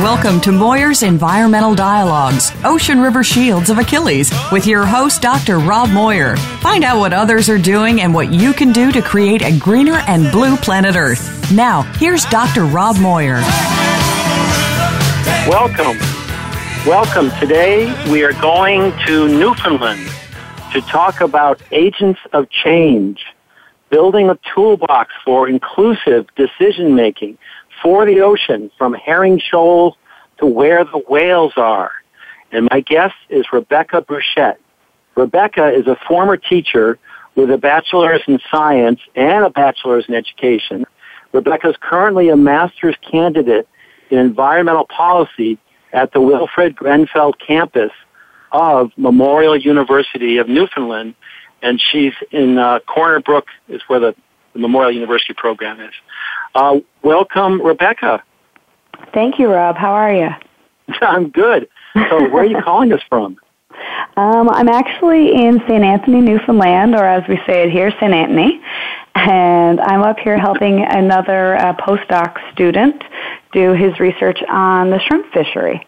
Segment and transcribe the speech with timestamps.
[0.00, 5.58] Welcome to Moyer's Environmental Dialogues, Ocean River Shields of Achilles, with your host, Dr.
[5.58, 6.36] Rob Moyer.
[6.60, 10.04] Find out what others are doing and what you can do to create a greener
[10.06, 11.50] and blue planet Earth.
[11.50, 12.64] Now, here's Dr.
[12.64, 13.40] Rob Moyer.
[15.48, 15.98] Welcome.
[16.86, 17.36] Welcome.
[17.40, 20.08] Today we are going to Newfoundland
[20.74, 23.24] to talk about agents of change,
[23.90, 27.36] building a toolbox for inclusive decision making
[27.82, 29.94] for the ocean from herring shoals
[30.38, 31.92] to where the whales are.
[32.52, 34.60] And my guest is Rebecca Brushett.
[35.16, 36.98] Rebecca is a former teacher
[37.34, 40.86] with a bachelor's in science and a bachelor's in education.
[41.32, 43.68] Rebecca is currently a master's candidate
[44.10, 45.58] in environmental policy
[45.92, 47.92] at the Wilfred Grenfell campus
[48.52, 51.14] of Memorial University of Newfoundland,
[51.62, 54.14] and she's in uh, Corner Brook is where the,
[54.52, 55.92] the Memorial University program is.
[56.54, 58.22] Uh, welcome, Rebecca.
[59.12, 59.76] Thank you, Rob.
[59.76, 60.28] How are you?
[61.00, 61.68] I'm good.
[61.94, 63.38] So, where are you calling us from?
[64.16, 65.84] Um, I'm actually in St.
[65.84, 68.12] Anthony, Newfoundland, or as we say it here, St.
[68.12, 68.60] Anthony.
[69.14, 73.02] And I'm up here helping another uh, postdoc student
[73.52, 75.86] do his research on the shrimp fishery.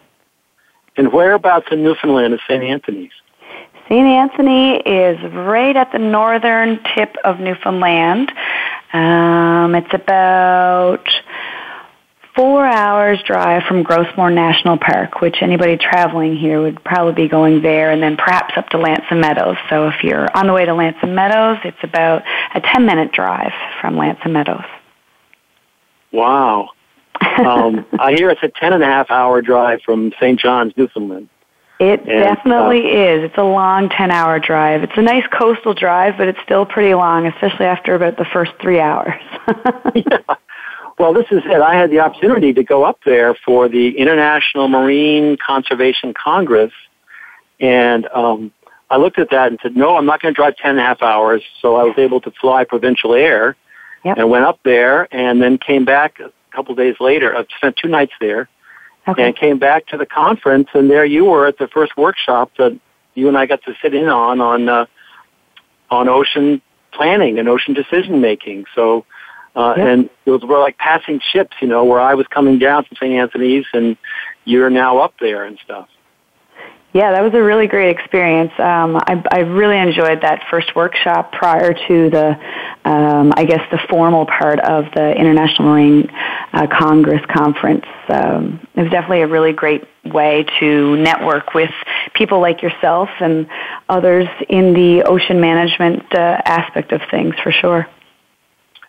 [0.97, 2.63] And whereabouts in Newfoundland is St.
[2.63, 3.11] Anthony's?
[3.87, 4.07] St.
[4.07, 8.31] Anthony is right at the northern tip of Newfoundland.
[8.93, 11.07] Um, it's about
[12.35, 17.27] four hours drive from Gros Morne National Park, which anybody traveling here would probably be
[17.27, 19.57] going there and then perhaps up to L'Anse aux Meadows.
[19.69, 22.23] So if you're on the way to L'Anse aux Meadows, it's about
[22.55, 24.65] a 10 minute drive from L'Anse aux Meadows.
[26.11, 26.69] Wow.
[27.21, 30.39] um, I hear it's a 10 and a half hour drive from St.
[30.39, 31.29] John's, Newfoundland.
[31.81, 33.23] It and, definitely uh, is.
[33.23, 34.83] It's a long 10 hour drive.
[34.83, 38.51] It's a nice coastal drive, but it's still pretty long, especially after about the first
[38.61, 39.19] three hours.
[39.95, 40.19] yeah.
[40.99, 41.59] Well, this is it.
[41.59, 46.71] I had the opportunity to go up there for the International Marine Conservation Congress,
[47.59, 48.51] and um,
[48.91, 50.83] I looked at that and said, no, I'm not going to drive 10 and a
[50.83, 51.41] half hours.
[51.63, 53.55] So I was able to fly Provincial Air
[54.05, 54.19] yep.
[54.19, 57.35] and went up there and then came back a couple days later.
[57.35, 58.49] I spent two nights there
[59.07, 59.23] okay.
[59.23, 62.79] and came back to the conference, and there you were at the first workshop that
[63.13, 64.85] you and I got to sit in on on uh,
[65.89, 68.65] on ocean planning and ocean decision making.
[68.75, 69.05] So,
[69.55, 69.87] uh, yep.
[69.87, 73.13] and those were like passing ships, you know, where I was coming down from St.
[73.13, 73.97] Anthony's, and
[74.45, 75.87] you're now up there and stuff.
[76.93, 78.51] Yeah, that was a really great experience.
[78.57, 82.37] Um, I, I really enjoyed that first workshop prior to the,
[82.83, 86.11] um, I guess, the formal part of the International Marine
[86.53, 87.85] uh, Congress conference.
[88.09, 91.71] Um, it was definitely a really great way to network with
[92.13, 93.47] people like yourself and
[93.87, 97.87] others in the ocean management uh, aspect of things, for sure.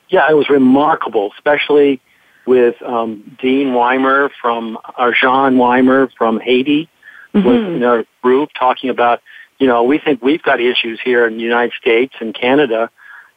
[0.09, 2.01] Yeah, it was remarkable, especially
[2.47, 6.89] with um, Dean Wiener from, or Jean Wiener from Haiti
[7.33, 7.47] mm-hmm.
[7.47, 9.23] was in our group talking about,
[9.59, 12.91] you know, we think we've got issues here in the United States and Canada.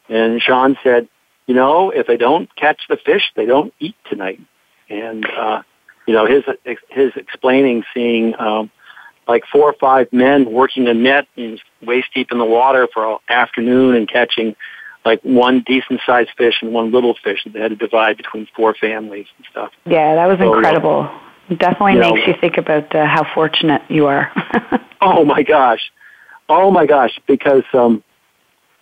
[0.10, 1.08] And Sean said,
[1.48, 4.42] you know, if they don't catch the fish, they don't eat tonight.
[4.90, 5.62] And, uh,
[6.08, 6.44] you know, his,
[6.90, 8.72] his explaining seeing, um,
[9.28, 13.14] like four or five men working a net in waist deep in the water for
[13.14, 14.56] an afternoon and catching
[15.04, 18.48] like one decent sized fish and one little fish that they had to divide between
[18.56, 19.72] four families and stuff.
[19.86, 21.10] Yeah, that was so, incredible.
[21.50, 24.32] It definitely you makes know, you think about uh, how fortunate you are.
[25.02, 25.92] oh my gosh,
[26.50, 27.20] oh my gosh!
[27.28, 28.04] Because um,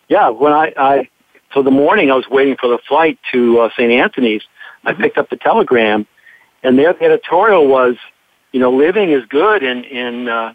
[0.08, 1.10] yeah, when I, I
[1.54, 3.92] so the morning I was waiting for the flight to uh, St.
[3.92, 4.90] Anthony's, mm-hmm.
[4.90, 6.06] I picked up the telegram,
[6.64, 7.96] and their editorial was,
[8.52, 10.54] you know, living is good in in uh,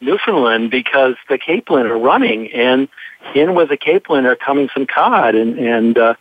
[0.00, 2.88] Newfoundland because the capelin are running, and
[3.34, 6.14] in with the capelin are coming some cod, and and uh,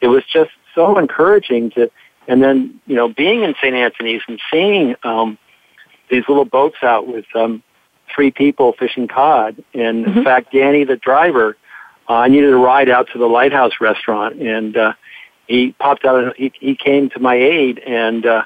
[0.00, 1.90] it was just so encouraging to
[2.28, 3.74] and then, you know, being in St.
[3.74, 5.38] Anthony's and seeing um,
[6.10, 7.62] these little boats out with um,
[8.12, 9.62] three people fishing cod.
[9.74, 10.18] And mm-hmm.
[10.18, 11.56] in fact, Danny, the driver,
[12.08, 14.92] uh, I needed a ride out to the Lighthouse restaurant, and uh,
[15.46, 16.22] he popped out.
[16.22, 18.44] And He, he came to my aid and uh,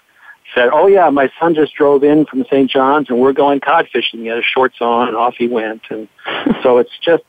[0.55, 2.71] said, "Oh yeah, my son just drove in from St.
[2.71, 5.83] John's, and we're going cod fishing." He had his shorts on, and off he went.
[5.91, 6.09] And
[6.63, 7.25] so it's just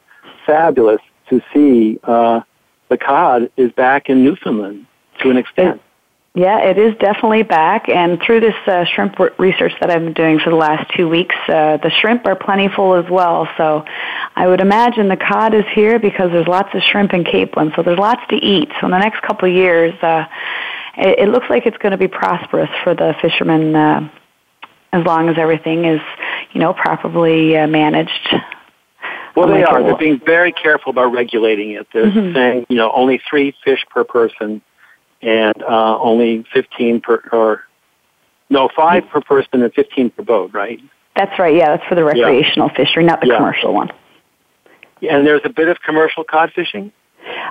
[0.45, 2.41] fabulous to see uh,
[2.89, 4.85] the cod is back in Newfoundland
[5.21, 5.81] to an extent.
[6.33, 7.89] Yeah, it is definitely back.
[7.89, 11.35] And through this uh, shrimp research that I've been doing for the last two weeks,
[11.49, 13.49] uh, the shrimp are plentiful as well.
[13.57, 13.83] So
[14.35, 17.75] I would imagine the cod is here because there's lots of shrimp in capelin.
[17.75, 18.69] So there's lots to eat.
[18.79, 20.23] So in the next couple of years, uh,
[20.97, 24.09] it, it looks like it's going to be prosperous for the fishermen uh,
[24.93, 26.01] as long as everything is,
[26.53, 28.35] you know, properly uh, managed.
[29.35, 29.81] Well, they are.
[29.83, 31.87] They're being very careful about regulating it.
[31.93, 32.35] They're mm-hmm.
[32.35, 34.61] saying, you know, only three fish per person
[35.21, 37.63] and uh, only 15 per, or
[38.49, 40.79] no, five per person and 15 per boat, right?
[41.15, 41.55] That's right.
[41.55, 42.77] Yeah, that's for the recreational yeah.
[42.85, 43.37] fishery, not the yeah.
[43.37, 43.89] commercial one.
[45.01, 46.91] And there's a bit of commercial cod fishing.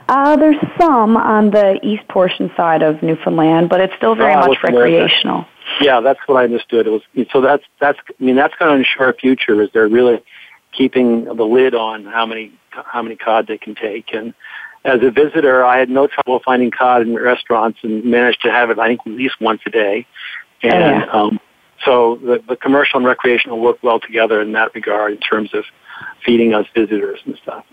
[0.08, 4.48] Uh, there's some on the east portion side of Newfoundland, but it's still very oh,
[4.48, 5.46] much recreational.
[5.80, 6.86] Yeah, that's what I understood.
[6.86, 7.02] It was
[7.32, 9.62] so that's that's I mean that's going to ensure a future.
[9.62, 10.22] Is they're really
[10.72, 14.34] keeping the lid on how many how many cod they can take, and
[14.84, 18.70] as a visitor, I had no trouble finding cod in restaurants and managed to have
[18.70, 20.06] it, I think, at least once a day.
[20.62, 21.06] And oh, yeah.
[21.12, 21.40] um,
[21.84, 25.64] so the, the commercial and recreational work well together in that regard in terms of
[26.24, 27.64] feeding us visitors and stuff.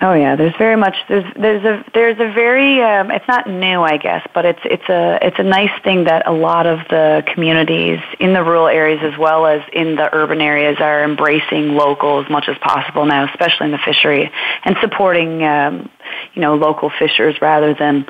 [0.00, 3.82] Oh yeah, there's very much there's there's a there's a very um, it's not new
[3.82, 7.22] I guess, but it's it's a it's a nice thing that a lot of the
[7.32, 12.20] communities in the rural areas as well as in the urban areas are embracing local
[12.20, 14.30] as much as possible now, especially in the fishery
[14.64, 15.88] and supporting um,
[16.34, 18.06] you know local fishers rather than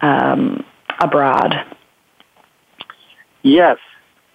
[0.00, 0.64] um,
[0.98, 1.54] abroad.
[3.42, 3.78] Yes.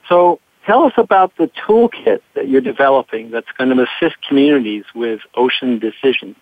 [0.07, 5.21] So tell us about the toolkit that you're developing that's going to assist communities with
[5.35, 6.35] ocean decisions.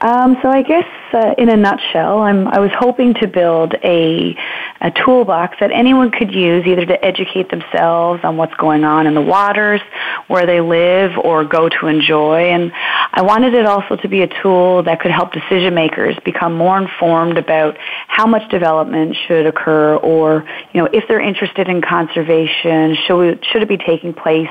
[0.00, 4.36] Um, so I guess uh, in a nutshell, I'm, I was hoping to build a,
[4.82, 9.14] a toolbox that anyone could use either to educate themselves on what's going on in
[9.14, 9.80] the waters,
[10.28, 12.50] where they live, or go to enjoy.
[12.50, 16.54] And I wanted it also to be a tool that could help decision makers become
[16.54, 21.80] more informed about how much development should occur, or you know if they're interested in
[21.80, 24.50] conservation, should, we, should it be taking place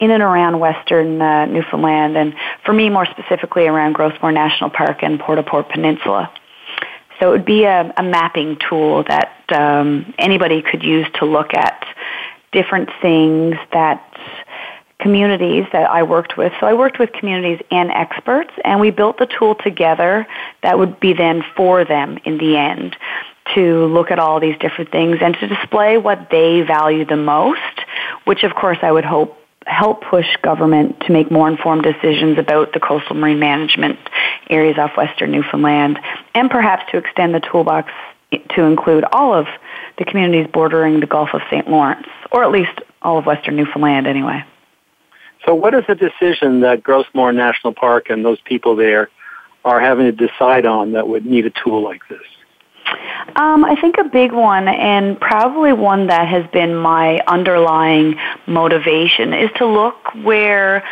[0.00, 4.70] in and around western uh, Newfoundland, and for me, more specifically, around Gros Morne National
[4.70, 6.32] Park and Port au Port Peninsula.
[7.20, 11.52] So it would be a, a mapping tool that um, anybody could use to look
[11.52, 11.86] at
[12.50, 14.02] different things that
[14.98, 16.52] communities that I worked with.
[16.60, 20.26] So I worked with communities and experts, and we built the tool together
[20.62, 22.96] that would be then for them in the end
[23.54, 27.58] to look at all these different things and to display what they value the most,
[28.24, 32.72] which of course I would hope help push government to make more informed decisions about
[32.72, 33.98] the coastal marine management
[34.48, 35.98] areas off western Newfoundland,
[36.34, 37.92] and perhaps to extend the toolbox
[38.50, 39.46] to include all of
[39.98, 41.68] the communities bordering the Gulf of St.
[41.68, 44.44] Lawrence, or at least all of western Newfoundland anyway.
[45.46, 49.08] So, what is the decision that Gros Morne National Park and those people there
[49.64, 52.20] are having to decide on that would need a tool like this?
[53.36, 58.16] Um, I think a big one, and probably one that has been my underlying
[58.46, 60.84] motivation, is to look where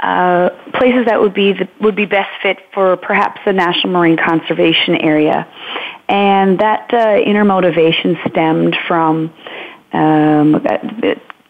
[0.00, 4.16] uh, places that would be the, would be best fit for perhaps the National Marine
[4.16, 5.46] Conservation Area,
[6.08, 9.32] and that uh, inner motivation stemmed from
[9.92, 10.54] um,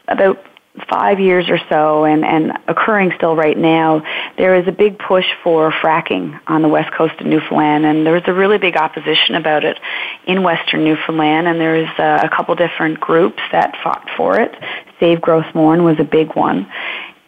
[0.09, 0.45] about
[0.89, 4.03] five years or so and, and occurring still right now,
[4.39, 8.15] there is a big push for fracking on the west coast of Newfoundland, and there
[8.15, 9.79] was a really big opposition about it
[10.27, 14.55] in western Newfoundland, and there's a, a couple different groups that fought for it.
[14.99, 16.71] Save Gros Morne was a big one.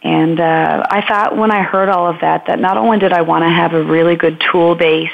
[0.03, 3.23] And uh, I thought when I heard all of that, that not only did I
[3.23, 5.11] want to have a really good tool base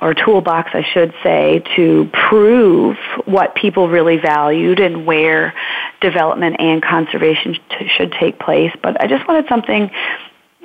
[0.00, 5.52] or toolbox, I should say, to prove what people really valued and where
[6.00, 8.72] development and conservation t- should take place.
[8.82, 9.90] But I just wanted something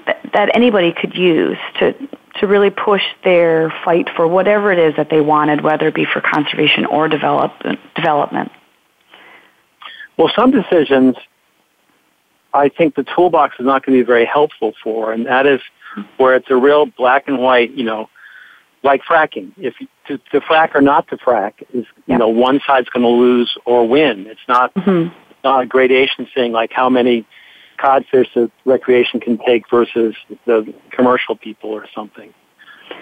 [0.06, 1.94] that, that anybody could use to
[2.40, 6.04] to really push their fight for whatever it is that they wanted, whether it be
[6.04, 7.54] for conservation or develop,
[7.96, 8.52] development.
[10.18, 11.16] Well, some decisions
[12.54, 15.60] I think the toolbox is not going to be very helpful for, and that is
[16.18, 18.10] where it's a real black and white, you know,
[18.84, 19.54] like fracking.
[19.58, 19.76] If
[20.08, 23.56] to, to frack or not to frack is, you know, one side's going to lose
[23.66, 24.28] or win.
[24.28, 25.14] It's not, mm-hmm.
[25.44, 27.26] A gradation thing like how many
[27.78, 32.34] codfish the recreation can take versus the commercial people or something.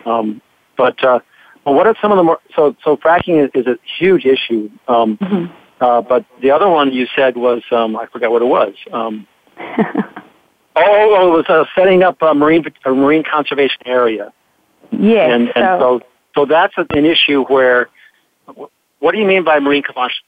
[0.06, 0.42] Um,
[0.78, 1.20] but, uh,
[1.66, 4.70] well, what are some of the more, so, so fracking is, is a huge issue.
[4.88, 5.54] Um, mm-hmm.
[5.84, 8.74] uh, but the other one you said was, um, I forgot what it was.
[8.92, 10.06] Um, oh,
[10.76, 14.34] oh, it was uh, setting up a marine, a marine conservation area.
[14.92, 15.32] Yes.
[15.32, 16.02] And, and so, so,
[16.36, 17.90] so that's an issue where
[19.00, 20.24] what do you mean by marine conservation?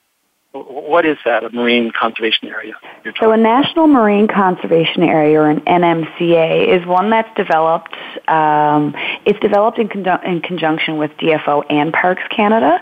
[0.53, 2.74] What is that, a marine conservation area?
[3.19, 7.95] So a National Marine Conservation Area, or an NMCA, is one that's developed,
[8.27, 8.93] um,
[9.25, 12.79] it's developed in, con- in conjunction with DFO and Parks Canada.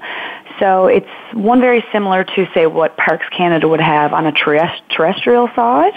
[0.59, 5.49] So it's one very similar to, say, what Parks Canada would have on a terrestrial
[5.55, 5.93] side,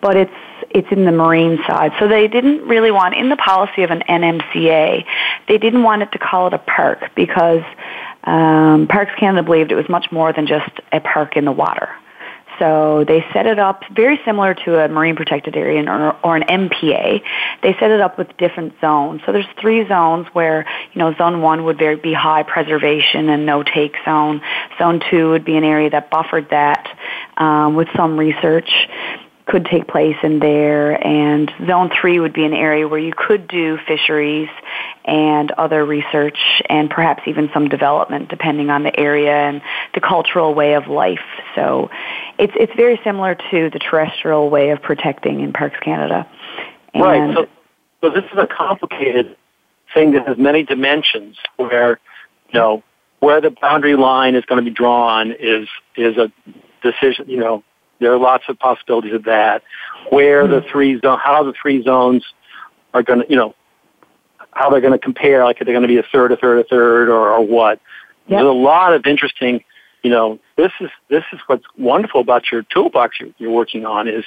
[0.00, 0.32] but it's
[0.70, 1.92] it's in the marine side.
[1.98, 5.04] So they didn't really want, in the policy of an NMCA,
[5.48, 7.62] they didn't want it to call it a park because
[8.24, 11.88] um, Parks Canada believed it was much more than just a park in the water.
[12.58, 16.42] So they set it up very similar to a marine protected area or, or an
[16.42, 17.22] MPA.
[17.62, 19.20] They set it up with different zones.
[19.24, 23.62] So there's three zones where, you know, zone one would be high preservation and no
[23.62, 24.40] take zone.
[24.78, 26.88] Zone two would be an area that buffered that
[27.36, 28.70] um, with some research
[29.48, 33.48] could take place in there and zone three would be an area where you could
[33.48, 34.50] do fisheries
[35.06, 36.38] and other research
[36.68, 39.62] and perhaps even some development depending on the area and
[39.94, 41.24] the cultural way of life.
[41.54, 41.90] So
[42.38, 46.28] it's it's very similar to the terrestrial way of protecting in Parks Canada.
[46.92, 47.34] And right.
[47.34, 47.46] So,
[48.02, 49.34] so this is a complicated
[49.94, 51.98] thing that has many dimensions where
[52.52, 52.82] you know
[53.20, 56.30] where the boundary line is going to be drawn is is a
[56.82, 57.64] decision you know
[58.00, 59.62] there are lots of possibilities of that.
[60.10, 62.24] Where the three zone, how the three zones
[62.94, 63.54] are going to, you know,
[64.52, 65.44] how they're going to compare.
[65.44, 67.80] Like, are they going to be a third, a third, a third, or, or what?
[68.26, 68.38] Yep.
[68.38, 69.64] There's a lot of interesting.
[70.02, 74.06] You know, this is this is what's wonderful about your toolbox you're, you're working on
[74.06, 74.24] is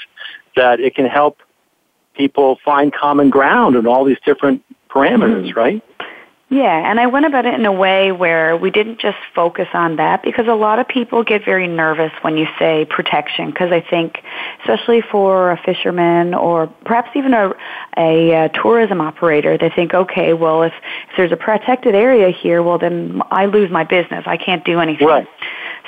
[0.56, 1.40] that it can help
[2.14, 5.58] people find common ground in all these different parameters, mm-hmm.
[5.58, 5.84] right?
[6.52, 9.96] Yeah, and I went about it in a way where we didn't just focus on
[9.96, 13.80] that because a lot of people get very nervous when you say protection because I
[13.80, 14.18] think,
[14.60, 17.54] especially for a fisherman or perhaps even a,
[17.96, 20.74] a, a tourism operator, they think, okay, well, if,
[21.10, 24.26] if there's a protected area here, well, then I lose my business.
[24.26, 25.08] I can't do anything.
[25.08, 25.28] Right.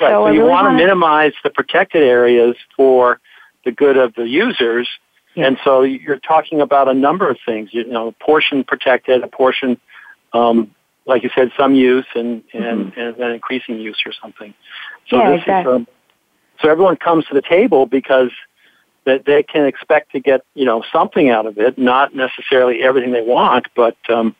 [0.00, 3.20] So, so you really want to minimize the protected areas for
[3.66, 4.88] the good of the users.
[5.34, 5.48] Yeah.
[5.48, 9.28] And so you're talking about a number of things, you know, a portion protected, a
[9.28, 9.78] portion
[10.34, 10.74] um,
[11.06, 13.00] like you said, some use and and, mm-hmm.
[13.00, 14.52] and then increasing use or something.
[15.08, 15.72] So yeah, exactly.
[15.72, 15.86] Is, um,
[16.60, 18.30] so everyone comes to the table because
[19.04, 23.12] that they can expect to get you know something out of it, not necessarily everything
[23.12, 24.34] they want, but um,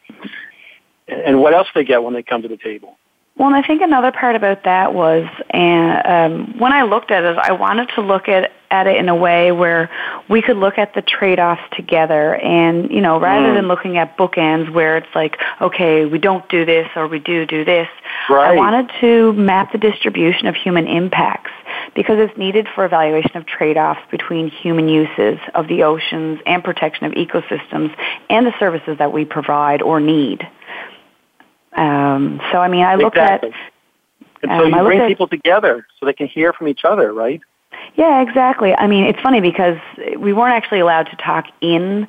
[1.09, 2.99] and what else they get when they come to the table.
[3.37, 7.25] Well, and I think another part about that was, and um, when I looked at
[7.25, 9.89] it, I wanted to look at at it in a way where
[10.29, 13.55] we could look at the trade-offs together, and you know, rather mm.
[13.55, 17.47] than looking at bookends where it's like, okay, we don't do this or we do
[17.47, 17.89] do this.
[18.29, 18.53] Right.
[18.53, 21.53] I wanted to map the distribution of human impacts
[21.95, 27.07] because it's needed for evaluation of trade-offs between human uses of the oceans and protection
[27.07, 27.95] of ecosystems
[28.31, 30.49] and the services that we provide or need.
[31.75, 33.51] Um, so I mean, I look exactly.
[33.51, 33.57] at.
[34.43, 37.13] And so um, you bring at, people together so they can hear from each other,
[37.13, 37.41] right?
[37.97, 38.75] Yeah, exactly.
[38.75, 39.79] I mean, it's funny because
[40.19, 42.09] we weren't actually allowed to talk in.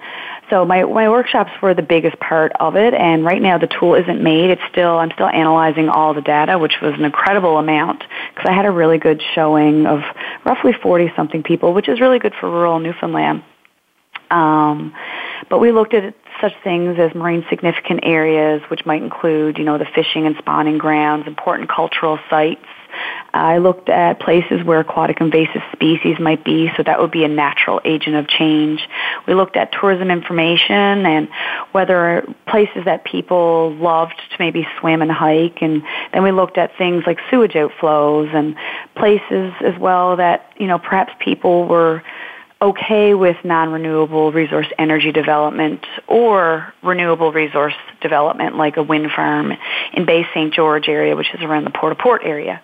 [0.50, 3.96] So my my workshops were the biggest part of it, and right now the tool
[3.96, 4.50] isn't made.
[4.50, 8.04] It's still I'm still analyzing all the data, which was an incredible amount
[8.34, 10.02] because I had a really good showing of
[10.44, 13.44] roughly 40 something people, which is really good for rural Newfoundland.
[14.32, 14.94] Um,
[15.50, 19.78] but we looked at such things as marine significant areas, which might include, you know,
[19.78, 22.66] the fishing and spawning grounds, important cultural sites.
[23.34, 27.28] I looked at places where aquatic invasive species might be, so that would be a
[27.28, 28.88] natural agent of change.
[29.28, 31.28] We looked at tourism information and
[31.74, 36.78] whether places that people loved to maybe swim and hike, and then we looked at
[36.78, 38.56] things like sewage outflows and
[38.96, 42.02] places as well that, you know, perhaps people were
[42.62, 49.52] okay with non-renewable resource energy development or renewable resource development like a wind farm
[49.94, 50.54] in Bay St.
[50.54, 52.62] George area, which is around the Port-au-Port area.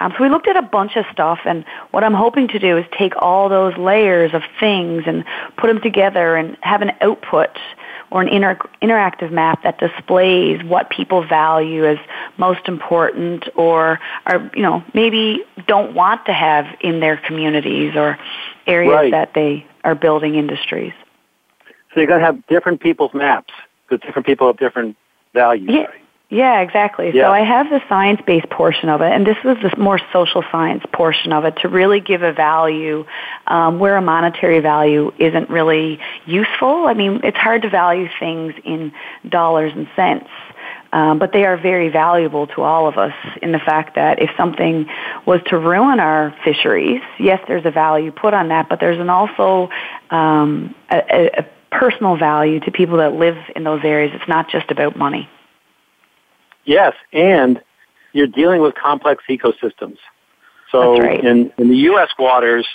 [0.00, 2.78] Um, so we looked at a bunch of stuff, and what I'm hoping to do
[2.78, 5.24] is take all those layers of things and
[5.58, 7.50] put them together and have an output
[8.10, 11.98] or an inter- interactive map that displays what people value as
[12.38, 18.18] most important or are, you know, maybe don't want to have in their communities or
[18.66, 19.10] areas right.
[19.12, 20.92] that they are building industries.
[21.92, 23.52] So you're going to have different people's maps
[23.88, 24.96] because different people have different
[25.34, 25.68] values.
[25.70, 25.84] Yeah.
[25.84, 26.00] Right?
[26.32, 27.10] Yeah, exactly.
[27.12, 27.26] Yeah.
[27.26, 30.84] So I have the science-based portion of it, and this was the more social science
[30.92, 33.04] portion of it to really give a value
[33.48, 36.86] um, where a monetary value isn't really useful.
[36.86, 38.92] I mean, it's hard to value things in
[39.28, 40.28] dollars and cents.
[40.92, 44.30] Um, but they are very valuable to all of us in the fact that if
[44.36, 44.86] something
[45.24, 49.08] was to ruin our fisheries, yes, there's a value put on that, but there's an
[49.08, 49.70] also
[50.10, 54.12] um, a, a personal value to people that live in those areas.
[54.14, 55.28] It's not just about money.
[56.64, 57.60] Yes, and
[58.12, 59.98] you're dealing with complex ecosystems.
[60.72, 61.24] So right.
[61.24, 62.10] in, in the U.S.
[62.18, 62.66] waters,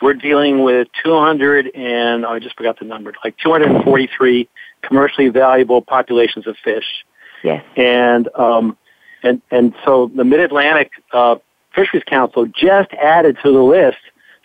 [0.00, 4.48] we're dealing with 200 and, oh, I just forgot the number, like 243
[4.82, 7.04] commercially valuable populations of fish.
[7.42, 7.64] Yes.
[7.76, 8.76] And, um,
[9.22, 11.36] and, and so the Mid-Atlantic, uh,
[11.74, 13.98] Fisheries Council just added to the list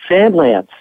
[0.07, 0.71] sand lance.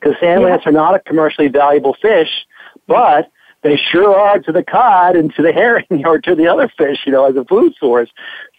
[0.00, 0.48] Because sand Yeah.
[0.48, 2.46] lance are not a commercially valuable fish,
[2.86, 3.30] but
[3.62, 6.98] they sure are to the cod and to the herring or to the other fish,
[7.06, 8.10] you know, as a food source.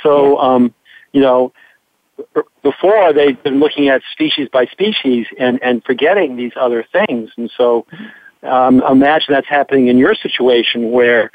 [0.01, 0.73] So, um,
[1.13, 1.53] you know,
[2.63, 7.29] before they've been looking at species by species and, and forgetting these other things.
[7.37, 7.85] And so,
[8.43, 11.31] um, imagine that's happening in your situation where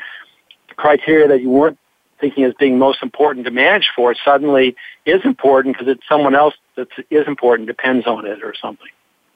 [0.76, 1.78] criteria that you weren't
[2.20, 6.54] thinking as being most important to manage for suddenly is important because it's someone else
[6.76, 8.88] that is important depends on it or something.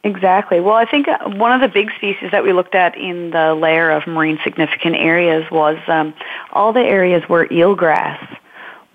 [0.05, 0.61] Exactly.
[0.61, 3.57] Well, I think uh, one of the big species that we looked at in the
[3.57, 6.15] layer of marine significant areas was um,
[6.53, 8.39] all the areas where eelgrass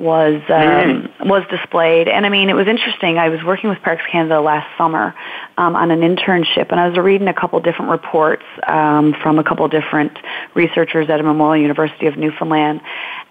[0.01, 2.08] was um, was displayed.
[2.08, 3.17] And I mean, it was interesting.
[3.17, 5.13] I was working with Parks Canada last summer
[5.58, 9.43] um, on an internship, and I was reading a couple different reports um, from a
[9.43, 10.17] couple different
[10.55, 12.81] researchers at Memorial University of Newfoundland,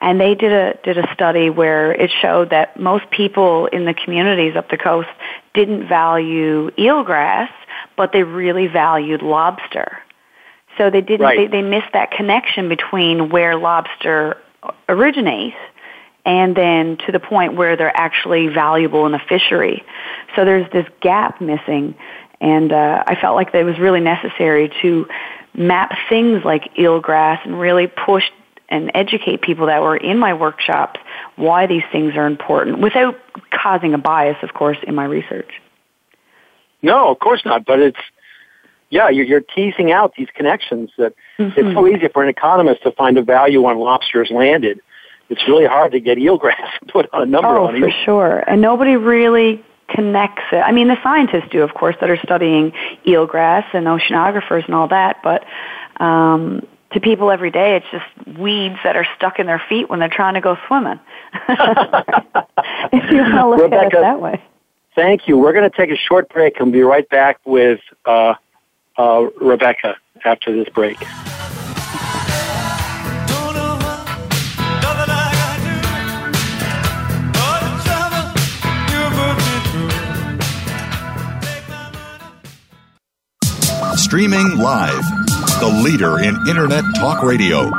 [0.00, 3.94] and they did a did a study where it showed that most people in the
[3.94, 5.08] communities up the coast
[5.54, 7.50] didn't value eelgrass,
[7.96, 9.98] but they really valued lobster.
[10.78, 11.26] So they didn't.
[11.26, 11.50] Right.
[11.50, 14.36] They, they missed that connection between where lobster
[14.88, 15.54] originate
[16.24, 19.82] and then to the point where they're actually valuable in the fishery.
[20.36, 21.94] So there's this gap missing,
[22.40, 25.06] and uh, I felt like that it was really necessary to
[25.54, 28.24] map things like eelgrass and really push
[28.68, 31.00] and educate people that were in my workshops
[31.36, 33.16] why these things are important without
[33.50, 35.50] causing a bias, of course, in my research.
[36.82, 37.66] No, of course not.
[37.66, 37.98] But it's
[38.90, 42.90] yeah, you're, you're teasing out these connections that it's so easy for an economist to
[42.92, 44.80] find a value on lobsters landed.
[45.30, 48.04] It's really hard to get eelgrass and put on a number Oh, on for eel.
[48.04, 48.44] sure.
[48.46, 50.56] And nobody really connects it.
[50.58, 52.72] I mean, the scientists do, of course, that are studying
[53.06, 55.44] eelgrass and oceanographers and all that, but
[56.04, 59.98] um, to people every day, it's just weeds that are stuck in their feet when
[60.00, 60.98] they're trying to go swimming.
[61.48, 64.42] if you want to look at it that way.
[64.96, 65.38] Thank you.
[65.38, 68.34] We're going to take a short break and we'll be right back with uh,
[68.96, 70.98] uh, Rebecca after this break.
[84.10, 85.04] Streaming live.
[85.60, 87.70] The leader in Internet talk radio.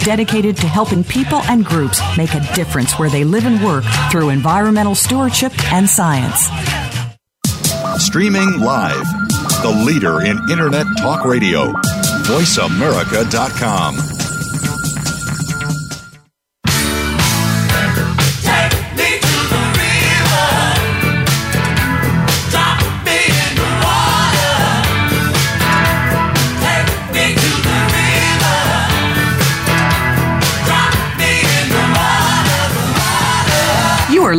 [0.03, 4.29] dedicated to helping people and groups make a difference where they live and work through
[4.29, 6.49] environmental stewardship and science.
[7.97, 9.05] Streaming live.
[9.61, 11.71] The leader in Internet talk radio.
[12.23, 14.20] VoiceAmerica.com.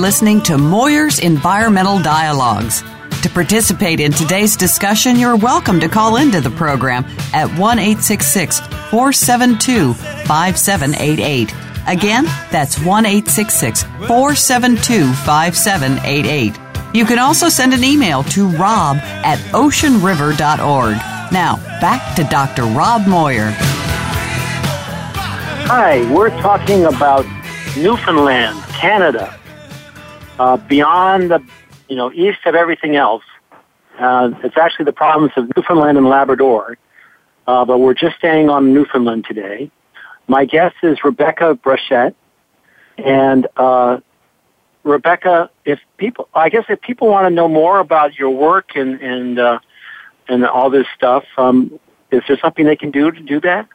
[0.02, 2.82] listening to Moyer's Environmental Dialogues.
[3.22, 9.94] To participate in today's discussion, you're welcome to call into the program at 1 472
[9.94, 11.54] 5788.
[11.86, 16.58] Again, that's 1 472 5788.
[16.92, 20.96] You can also send an email to rob at oceanriver.org.
[21.32, 22.64] Now, back to Dr.
[22.64, 23.52] Rob Moyer.
[25.68, 27.24] Hi, we're talking about
[27.76, 29.38] Newfoundland, Canada,
[30.42, 31.40] uh, beyond the,
[31.88, 33.22] you know, east of everything else.
[33.96, 36.78] Uh, it's actually the province of Newfoundland and Labrador,
[37.46, 39.70] uh, but we're just staying on Newfoundland today.
[40.26, 42.16] My guest is Rebecca Brushett,
[42.98, 44.00] and uh,
[44.82, 49.00] Rebecca, if people, I guess if people want to know more about your work and
[49.00, 49.58] and uh,
[50.28, 51.78] and all this stuff, um,
[52.10, 53.68] is there something they can do to do that?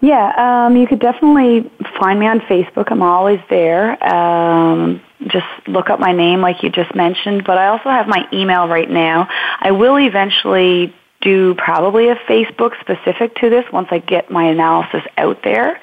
[0.00, 2.90] Yeah, um, you could definitely find me on Facebook.
[2.90, 4.02] I'm always there.
[4.02, 7.44] Um, just look up my name, like you just mentioned.
[7.44, 9.28] But I also have my email right now.
[9.60, 15.02] I will eventually do probably a Facebook specific to this once I get my analysis
[15.18, 15.78] out there.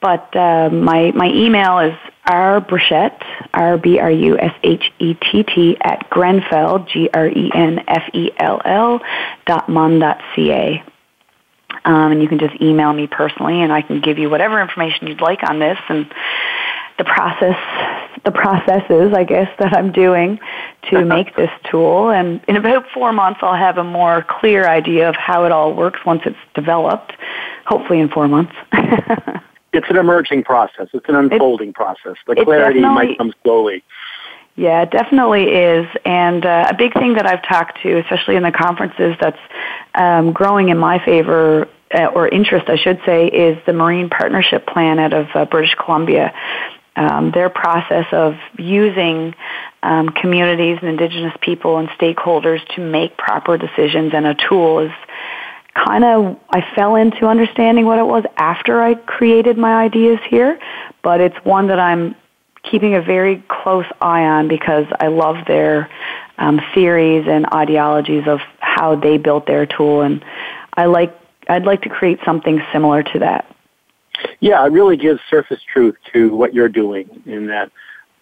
[0.00, 1.94] But uh, my my email is
[2.24, 3.20] r brushett
[3.52, 7.80] r b r u s h e t t at grenfell g r e n
[7.88, 9.00] f e l l
[9.46, 10.80] dot mun dot ca.
[11.88, 15.06] Um, and you can just email me personally, and I can give you whatever information
[15.06, 16.06] you'd like on this and
[16.98, 17.56] the process,
[18.26, 20.38] the processes, I guess, that I'm doing
[20.90, 22.10] to make this tool.
[22.10, 25.72] And in about four months, I'll have a more clear idea of how it all
[25.72, 27.14] works once it's developed.
[27.64, 28.54] Hopefully, in four months.
[29.70, 30.88] It's an emerging process.
[30.94, 32.16] It's an unfolding process.
[32.26, 33.84] The clarity might come slowly.
[34.56, 35.86] Yeah, it definitely is.
[36.04, 39.38] And uh, a big thing that I've talked to, especially in the conferences, that's
[39.94, 44.66] um, growing in my favor uh, or interest, I should say, is the Marine Partnership
[44.66, 46.34] Plan out of uh, British Columbia.
[46.96, 49.34] Um, their process of using
[49.82, 54.92] um, communities and Indigenous people and stakeholders to make proper decisions and a tool is
[55.74, 60.58] kind of I fell into understanding what it was after I created my ideas here,
[61.02, 62.16] but it's one that I'm
[62.68, 65.88] keeping a very close eye on because I love their
[66.36, 70.24] um, theories and ideologies of how they built their tool, and
[70.74, 71.17] I like
[71.48, 73.46] I'd like to create something similar to that.
[74.40, 77.70] Yeah, it really gives surface truth to what you're doing in that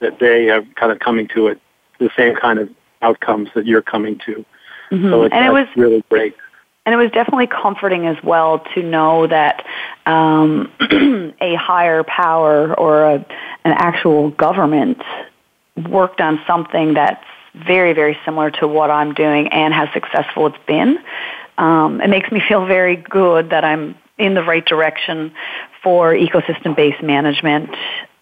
[0.01, 1.59] that they are kind of coming to it
[1.99, 2.69] the same kind of
[3.01, 4.45] outcomes that you're coming to.
[4.91, 6.37] So it's, And it was- really great.
[6.85, 9.67] And it was definitely comforting as well to know that
[10.07, 10.71] um,
[11.41, 13.15] a higher power or a,
[13.65, 15.03] an actual government
[15.89, 20.65] worked on something that's very, very similar to what I'm doing and how successful it's
[20.67, 20.99] been.
[21.59, 25.33] Um, it makes me feel very good that I'm in the right direction
[25.83, 27.71] for ecosystem-based management,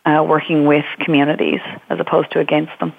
[0.05, 2.93] uh, working with communities as opposed to against them.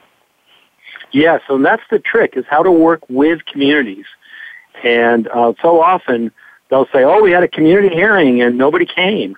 [1.12, 4.06] Yeah, so that's the trick is how to work with communities.
[4.84, 6.32] And uh, so often
[6.69, 9.38] they'll say, "Oh, we had a community hearing and nobody came."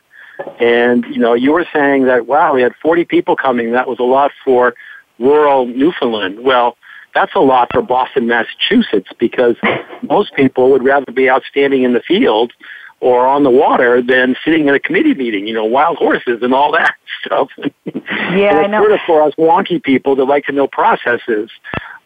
[0.60, 3.72] And you know, you were saying that, "Wow, we had 40 people coming.
[3.72, 4.74] That was a lot for
[5.20, 6.78] rural Newfoundland." Well,
[7.18, 9.56] that's a lot for Boston, Massachusetts, because
[10.04, 12.54] most people would rather be out standing in the field
[13.00, 15.48] or on the water than sitting in a committee meeting.
[15.48, 16.94] You know, wild horses and all that
[17.26, 17.50] stuff.
[17.58, 18.82] Yeah, and I know.
[18.82, 21.50] sort of for us wonky people that like to know processes.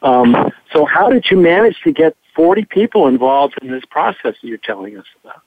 [0.02, 4.43] Um, so how did you manage to get 40 people involved in this process that
[4.43, 5.41] you're telling us about?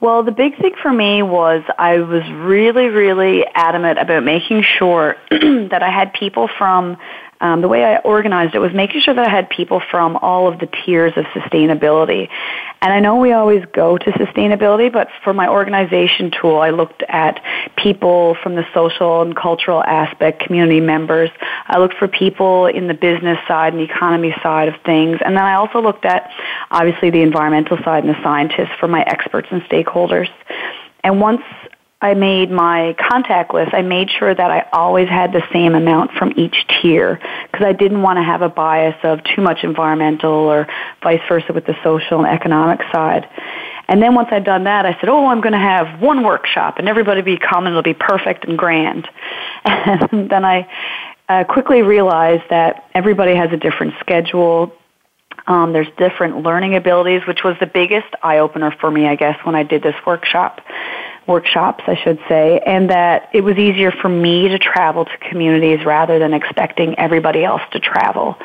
[0.00, 5.16] Well, the big thing for me was I was really, really adamant about making sure
[5.30, 6.96] that I had people from
[7.40, 10.46] um, the way I organized it was making sure that I had people from all
[10.46, 12.28] of the tiers of sustainability.
[12.82, 17.02] And I know we always go to sustainability, but for my organization tool, I looked
[17.08, 17.42] at
[17.76, 21.30] people from the social and cultural aspect, community members.
[21.66, 25.18] I looked for people in the business side and the economy side of things.
[25.24, 26.30] And then I also looked at,
[26.70, 30.28] obviously, the environmental side and the scientists for my experts and stakeholders.
[31.02, 31.42] And once
[32.02, 36.12] I made my contact list, I made sure that I always had the same amount
[36.12, 37.20] from each tier
[37.52, 40.66] because I didn't want to have a bias of too much environmental or
[41.02, 43.28] vice versa with the social and economic side.
[43.86, 46.78] And then once I'd done that, I said, oh, I'm going to have one workshop
[46.78, 49.08] and everybody will be come and it'll be perfect and grand.
[49.64, 50.66] And then I
[51.28, 54.72] uh, quickly realized that everybody has a different schedule.
[55.46, 59.36] Um, there's different learning abilities, which was the biggest eye opener for me, I guess,
[59.44, 60.60] when I did this workshop
[61.30, 65.86] workshops, I should say, and that it was easier for me to travel to communities
[65.86, 68.36] rather than expecting everybody else to travel.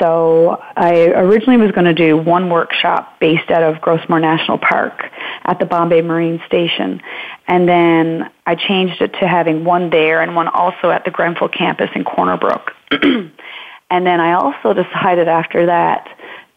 [0.00, 4.58] So I originally was going to do one workshop based out of Gros Morne National
[4.58, 5.10] Park
[5.44, 7.00] at the Bonne Bay Marine Station,
[7.46, 11.48] and then I changed it to having one there and one also at the Grenfell
[11.48, 12.72] campus in Corner Brook.
[12.90, 16.08] and then I also decided after that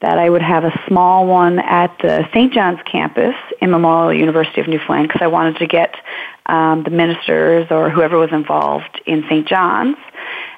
[0.02, 2.52] that I would have a small one at the St.
[2.54, 5.96] John's campus in Memorial University of Newfoundland because I wanted to get
[6.48, 9.48] um, the ministers or whoever was involved in St.
[9.48, 9.98] John's.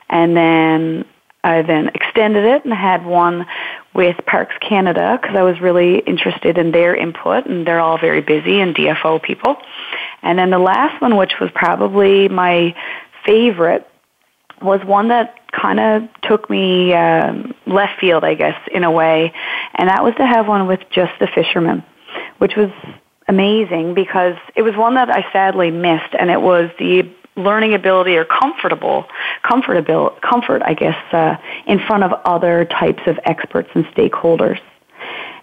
[0.10, 1.06] And then
[1.44, 3.46] I then extended it and had one
[3.94, 8.22] with Parks Canada because I was really interested in their input and they're all very
[8.22, 9.58] busy and DFO people.
[10.22, 12.74] And then the last one, which was probably my
[13.26, 13.88] favorite,
[14.64, 19.34] was one that kind of took me um, left field, I guess, in a way,
[19.76, 21.84] and that was to have one with just the fishermen,
[22.38, 22.72] which was
[23.28, 28.16] amazing because it was one that I sadly missed, and it was the learning ability
[28.16, 29.06] or comfortable,
[29.42, 34.60] comfortable, comfort, I guess, uh, in front of other types of experts and stakeholders.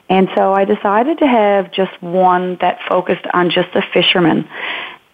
[0.08, 4.48] And so I decided to have just one that focused on just the fishermen.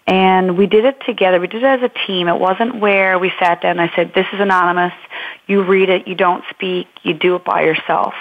[0.06, 1.40] And we did it together.
[1.40, 2.28] We did it as a team.
[2.28, 4.92] It wasn't where we sat down and I said, this is anonymous.
[5.48, 6.06] You read it.
[6.06, 6.86] You don't speak.
[7.02, 8.14] You do it by yourself.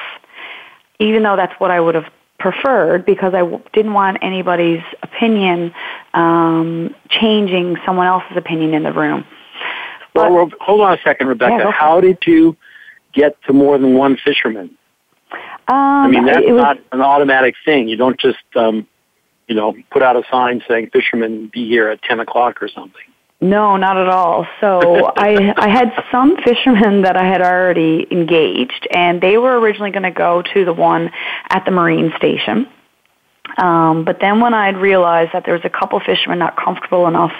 [0.99, 2.07] Even though that's what I would have
[2.39, 5.73] preferred because I w- didn't want anybody's opinion
[6.13, 9.25] um, changing someone else's opinion in the room.
[10.15, 11.65] Well, well, hold on a second, Rebecca.
[11.65, 12.55] Yeah, How did you
[13.13, 14.75] get to more than one fisherman?
[15.67, 17.87] Um, I mean, that's was, not an automatic thing.
[17.87, 18.87] You don't just, um,
[19.47, 23.01] you know, put out a sign saying fishermen be here at 10 o'clock or something.
[23.41, 24.47] No, not at all.
[24.61, 29.91] So I I had some fishermen that I had already engaged, and they were originally
[29.91, 31.11] going to go to the one
[31.49, 32.67] at the marine station.
[33.57, 37.31] Um, but then when I'd realized that there was a couple fishermen not comfortable enough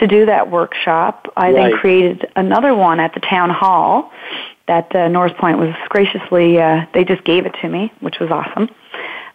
[0.00, 4.10] to do that workshop, I then created another one at the town hall
[4.66, 8.30] that uh, Norris Point was graciously uh, they just gave it to me, which was
[8.30, 8.68] awesome.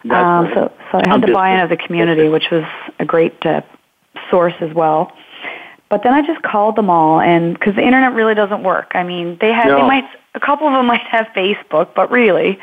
[0.04, 0.54] Um, right.
[0.54, 2.64] so, so I had I'm the buy-in of the community, which was
[2.98, 3.62] a great uh,
[4.30, 5.12] source as well.
[5.88, 8.92] But then I just called them all, and because the internet really doesn't work.
[8.94, 12.58] I mean, they have they might a couple of them might have Facebook, but really,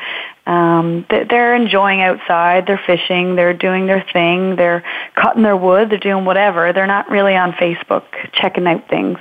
[0.46, 2.66] um, they- they're enjoying outside.
[2.66, 3.36] They're fishing.
[3.36, 4.56] They're doing their thing.
[4.56, 4.82] They're
[5.14, 5.90] cutting their wood.
[5.90, 6.72] They're doing whatever.
[6.72, 9.18] They're not really on Facebook checking out things.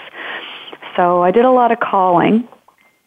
[0.96, 2.48] So I did a lot of calling.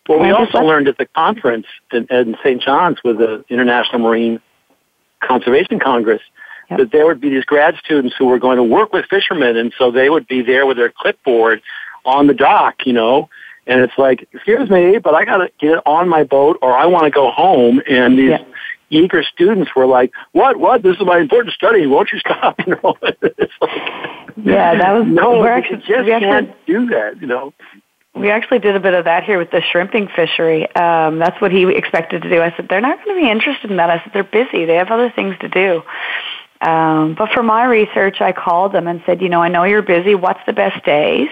[0.09, 2.63] Well, we also learned at the conference in, in St.
[2.63, 4.41] John's with the International Marine
[5.23, 6.23] Conservation Congress
[6.71, 6.79] Yep.
[6.79, 9.75] that there would be these grad students who were going to work with fishermen, and
[9.77, 11.61] so they would be there with their clipboard
[12.05, 13.29] on the dock, you know.
[13.67, 16.87] And it's like, excuse me, but I got to get on my boat, or I
[16.87, 17.83] want to go home.
[17.89, 18.39] And these
[18.91, 20.59] eager students were like, "What?
[20.59, 20.83] What?
[20.83, 21.87] This is my important study.
[21.87, 23.71] Won't you stop?" You know, it's like,
[24.37, 27.21] Yeah, that was no, we're you actually just we actually can't do that.
[27.21, 27.53] You know.
[28.15, 30.65] We actually did a bit of that here with the shrimping fishery.
[30.77, 32.43] Um, that's what he expected to do.
[32.43, 33.89] I said, they're not going to be interested in that.
[33.91, 34.67] I said, they're busy.
[34.67, 35.83] They have other things to do.
[36.61, 39.83] Um, but for my research, I called them and said, you know, I know you're
[39.83, 40.15] busy.
[40.15, 41.31] What's the best days?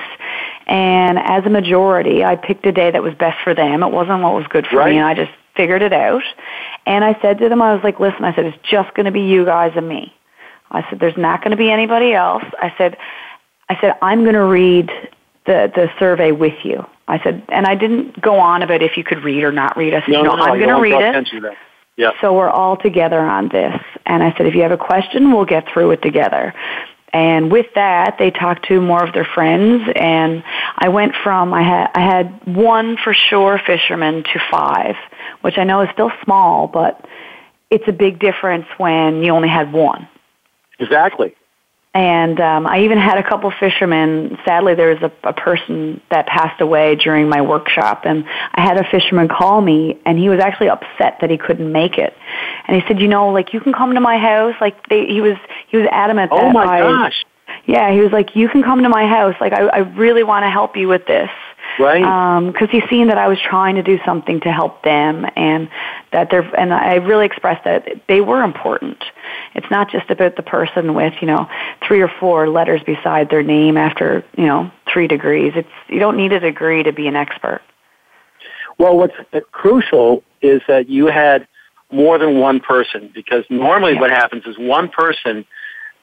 [0.66, 3.82] And as a majority, I picked a day that was best for them.
[3.82, 4.90] It wasn't what was good for Right.
[4.92, 6.22] me, and I just figured it out.
[6.86, 9.12] And I said to them, I was like, listen, I said, it's just going to
[9.12, 10.12] be you guys and me.
[10.70, 12.44] I said, there's not going to be anybody else.
[12.58, 12.96] I said,
[13.68, 14.90] I said, I'm going to read
[15.46, 16.84] the, the survey with you.
[17.08, 19.94] I said, and I didn't go on about if you could read or not read.
[19.94, 21.08] I said, No, no, no, I'm going to read it.
[21.08, 21.56] attention to that.
[21.96, 22.12] Yeah.
[22.20, 23.78] So we're all together on this.
[24.06, 26.54] And I said, if you have a question, we'll get through it together.
[27.12, 30.44] And with that, they talked to more of their friends, and
[30.78, 34.94] I went from I had I had one for sure fisherman to five,
[35.40, 37.04] which I know is still small, but
[37.68, 40.06] it's a big difference when you only had one.
[40.78, 41.34] Exactly.
[41.92, 44.38] And um, I even had a couple fishermen.
[44.44, 48.24] Sadly, there was a, a person that passed away during my workshop, and
[48.54, 51.98] I had a fisherman call me, and he was actually upset that he couldn't make
[51.98, 52.14] it.
[52.68, 55.20] And he said, "You know, like you can come to my house." Like they, he
[55.20, 56.30] was, he was adamant.
[56.32, 57.24] Oh that my I, gosh.
[57.66, 59.34] Yeah, he was like, "You can come to my house.
[59.40, 61.30] Like I, I really want to help you with this."
[61.80, 62.02] Right.
[62.02, 65.70] Um, because he's seen that I was trying to do something to help them, and
[66.12, 69.02] that they're, and I really expressed that they were important.
[69.54, 71.48] It's not just about the person with you know
[71.86, 75.54] three or four letters beside their name after you know three degrees.
[75.56, 77.62] It's you don't need a degree to be an expert.
[78.76, 79.14] Well, what's
[79.50, 81.48] crucial is that you had
[81.90, 84.00] more than one person because normally Yeah.
[84.00, 85.46] what happens is one person,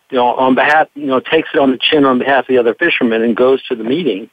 [0.09, 2.57] you know, on behalf, you know, takes it on the chin on behalf of the
[2.57, 4.29] other fishermen and goes to the meeting.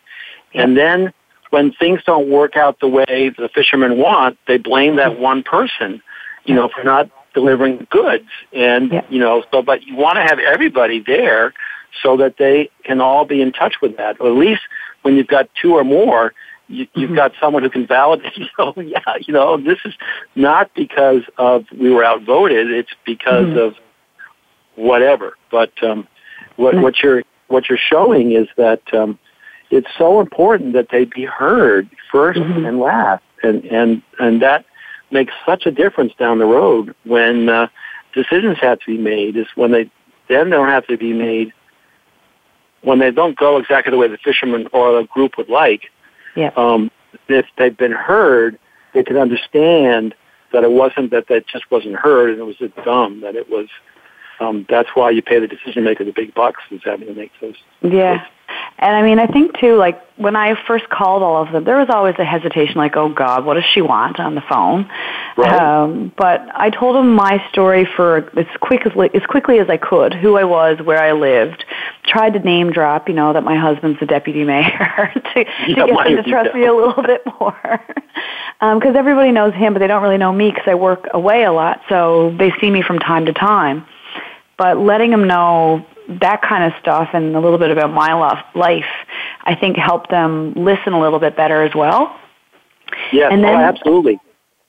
[0.55, 1.13] And then
[1.55, 6.03] when things don't work out the way the fishermen want, they blame that one person,
[6.47, 8.29] you know, for not delivering goods.
[8.53, 9.05] And, Yeah.
[9.09, 11.55] you know, so, but you want to have everybody there
[12.03, 14.17] so that they can all be in touch with that.
[14.21, 14.63] Or at least
[15.03, 16.35] when you've got two or more,
[16.67, 17.23] you, you've Mhm.
[17.23, 19.95] got someone who can validate, you know, yeah, you know, this is
[20.35, 23.67] not because of we were outvoted, it's because Mhm.
[23.67, 23.75] of
[24.75, 25.37] whatever.
[25.53, 26.09] But um,
[26.57, 29.21] what, what you're what you're showing is that um,
[29.75, 32.69] it's so important that they be heard 1st Mhm.
[32.69, 34.65] and last, and and and that
[35.11, 37.67] makes such a difference down the road when uh,
[38.15, 39.37] decisions have to be made.
[39.37, 39.91] Is when they
[40.29, 41.53] then don't have to be made
[42.83, 45.91] when they don't go exactly the way the fisherman or the group would like.
[46.37, 46.51] Yeah.
[46.57, 46.91] Um,
[47.29, 48.59] if they've been heard,
[48.93, 50.15] they can understand
[50.53, 53.21] that it wasn't that that just wasn't heard and it was just dumb.
[53.23, 53.69] That it was.
[54.41, 57.31] Um, that's why you pay the decision maker the big bucks is having to make
[57.41, 57.55] those.
[57.83, 58.25] Yeah.
[58.79, 61.77] And I mean, I think too, like when I first called all of them, there
[61.79, 64.91] was always a hesitation, like, "Oh God, what does she want on the phone?"
[65.37, 65.53] Right.
[65.53, 69.77] Um, but I told them my story for as quick as as quickly as I
[69.77, 71.65] could, who I was, where I lived.
[72.05, 75.87] Tried to name drop, you know, that my husband's the deputy mayor to, to Yeah,
[75.87, 77.81] get my- them to trust me a little bit more.
[78.61, 81.53] Because everybody knows him, but they don't really know me because I work away a
[81.53, 83.85] lot, so they see me from time to time
[84.57, 88.13] but letting them know that kind of stuff and a little bit about my
[88.55, 88.85] life,
[89.43, 92.15] I think helped them listen a little bit better as well.
[93.13, 94.19] Yes, And then- oh, absolutely.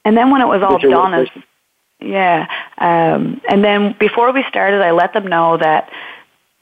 [0.06, 1.28] And then when it was all done, as
[2.00, 5.90] yeah, um, and then before we started, I let them know that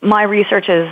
[0.01, 0.89] my research is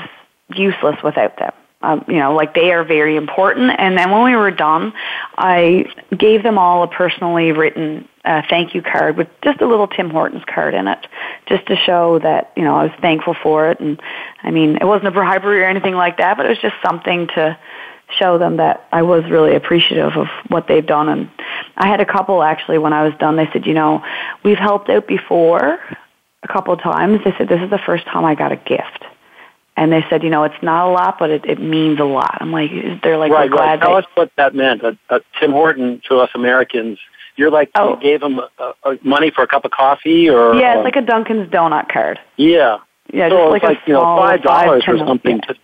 [0.54, 1.54] useless without them.
[1.84, 3.72] Um, you know, like they are very important.
[3.78, 4.94] And then when we were done,
[5.38, 9.88] I gave them all a personally written uh, thank you card with just a little
[9.88, 11.07] Tim Hortons card in it,
[11.47, 13.79] just to show that you know I was thankful for it.
[13.79, 14.01] And
[14.43, 17.27] I mean, it wasn't a bribery or anything like that, but it was just something
[17.36, 17.57] to
[18.19, 21.10] show them that I was really appreciative of what they've done.
[21.10, 21.29] And
[21.77, 23.38] I had a couple actually when I was done.
[23.38, 24.03] They said, you know,
[24.43, 25.79] we've helped out before
[26.43, 27.21] a couple of times.
[27.23, 29.05] They said this is the first time I got a gift.
[29.82, 32.38] And they said, you know, it's not a lot, but it, it means a lot.
[32.39, 32.70] I'm like,
[33.02, 33.80] they're like, right, we're right.
[33.80, 34.84] glad Tell they, us what that meant.
[34.84, 37.00] Uh, uh, Tim Horton to us Americans.
[37.36, 37.96] You're like Oh.
[37.96, 40.98] you gave him uh, uh, money for a cup of coffee, or yeah, it's like
[40.98, 42.20] a Dunkin's donut card.
[42.38, 42.78] yeah,
[43.12, 45.38] Yeah, so just it's like, like a you know five dollars or something.
[45.38, 45.48] yeah.
[45.48, 45.60] Just,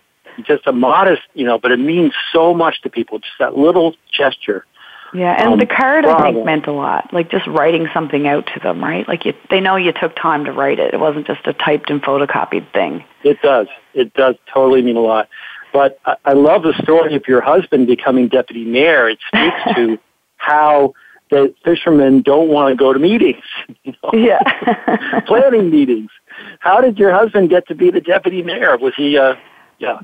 [0.48, 3.20] just a modest, you know, but it means so much to people.
[3.20, 4.66] Just that little gesture.
[5.14, 7.12] Yeah, and Um, the card I think meant a lot.
[7.12, 9.06] Like just writing something out to them, right?
[9.08, 10.92] Like you, they know you took time to write it.
[10.92, 13.04] It wasn't just a typed and photocopied thing.
[13.24, 13.68] It does.
[13.94, 15.28] It does totally mean a lot.
[15.72, 19.08] But I, I love the story of your husband becoming deputy mayor.
[19.08, 19.98] It speaks to
[20.36, 20.94] how
[21.30, 23.42] the fishermen don't want to go to meetings,
[23.84, 25.20] you know, Yeah.
[25.26, 26.10] planning meetings.
[26.60, 28.76] How did your husband get to be the deputy mayor?
[28.78, 29.18] Was he?
[29.18, 29.34] Uh,
[29.78, 30.00] yeah.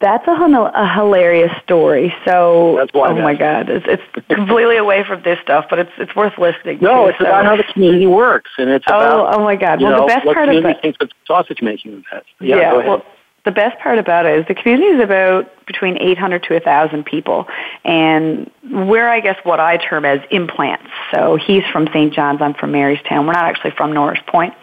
[0.00, 2.14] That's a, a hilarious story.
[2.24, 3.34] So, That's oh my.
[3.34, 6.78] God, it's, it's completely away from this stuff, but it's it's worth listening.
[6.80, 7.24] No, to, it's so.
[7.24, 9.82] about how the community works, and it's Oh, about oh my God!
[9.82, 12.04] Well, know the best what part of community it, thinks of sausage making.
[12.38, 12.86] Yeah, ahead.
[12.86, 13.04] well,
[13.44, 17.46] the best part about it is the community is about between 800 to 1,000 people,
[17.82, 20.90] and we're, I guess, what I term as implants.
[21.12, 22.12] So he's from St.
[22.12, 23.26] John's, I'm from Marystown.
[23.26, 24.54] We're not actually from Norris Point.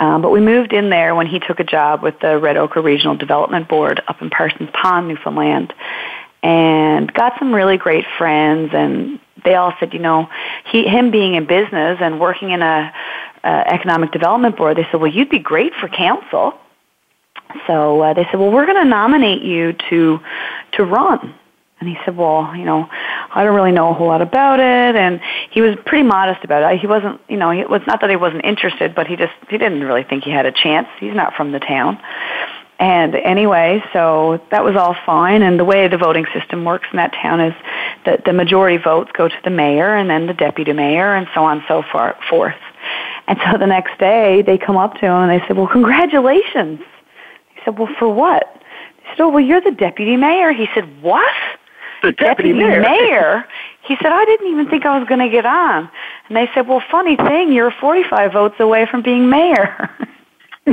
[0.00, 2.80] Um, but we moved in there when he took a job with the Red Ochre
[2.80, 5.74] Regional Development Board up in Parsons Pond, Newfoundland,
[6.42, 8.70] and got some really great friends.
[8.72, 10.30] And they all said, you know,
[10.72, 12.94] he, him being in business and working in a
[13.44, 16.54] uh, economic development board, they said, well, you'd be great for council.
[17.66, 20.20] So uh, they said, "Well, we're going to nominate you to
[20.74, 21.34] to run."
[21.80, 22.88] And he said, "Well, you know,
[23.34, 26.70] I don't really know a whole lot about it." And he was pretty modest about
[26.70, 26.78] it.
[26.78, 29.56] He wasn't, you know, it was not that he wasn't interested, but he just he
[29.56, 30.88] didn't really think he had a chance.
[30.98, 31.98] He's not from the town.
[32.80, 35.42] And anyway, so that was all fine.
[35.42, 37.54] And the way the voting system works in that town is
[38.06, 41.44] that the majority votes go to the mayor and then the deputy mayor and so
[41.44, 42.56] on and so far, forth.
[43.26, 46.80] And so the next day they come up to him and they said, well, congratulations.
[47.54, 48.44] He said, well, for what?
[49.02, 50.52] He said, oh, well, you're the deputy mayor.
[50.52, 51.30] He said, what?
[52.02, 52.80] The deputy, mayor.
[52.80, 53.44] mayor?
[53.82, 55.90] He said, I didn't even think I was going to get on.
[56.28, 59.90] And they said, well, funny thing, you're 45 votes away from being mayor.
[60.66, 60.72] he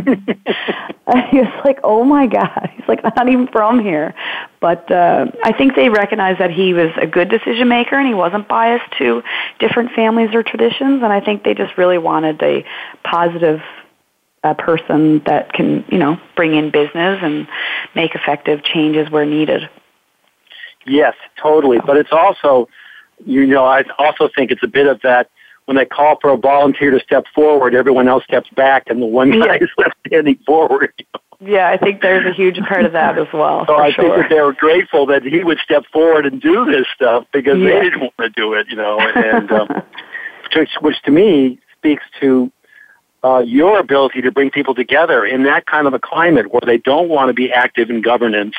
[1.40, 4.14] was like, "Oh my God!" He's like, "I'm not even from here,"
[4.60, 8.14] but uh, I think they recognized that he was a good decision maker and he
[8.14, 9.24] wasn't biased to
[9.60, 11.02] different families or traditions.
[11.04, 12.66] And I think they just really wanted a
[13.04, 13.62] positive
[14.44, 17.48] uh, person that can, you know, bring in business and
[17.96, 19.70] make effective changes where needed.
[20.88, 21.80] Yes, totally.
[21.86, 22.68] But it's also,
[23.26, 25.30] you know, I also think it's a bit of that
[25.66, 29.06] when they call for a volunteer to step forward, everyone else steps back, and the
[29.06, 29.64] one guy Yeah.
[29.64, 30.94] is left standing forward.
[31.40, 33.66] Yeah, I think there's a huge part of that as well.
[33.68, 34.06] So I sure.
[34.06, 37.60] think that they were grateful that he would step forward and do this stuff because
[37.60, 37.70] Yeah.
[37.76, 39.00] they didn't want to do it, you know.
[39.00, 39.68] And um,
[40.56, 42.52] which, which to me speaks to
[43.24, 46.78] uh, your ability to bring people together in that kind of a climate where they
[46.78, 48.56] don't want to be active in governance.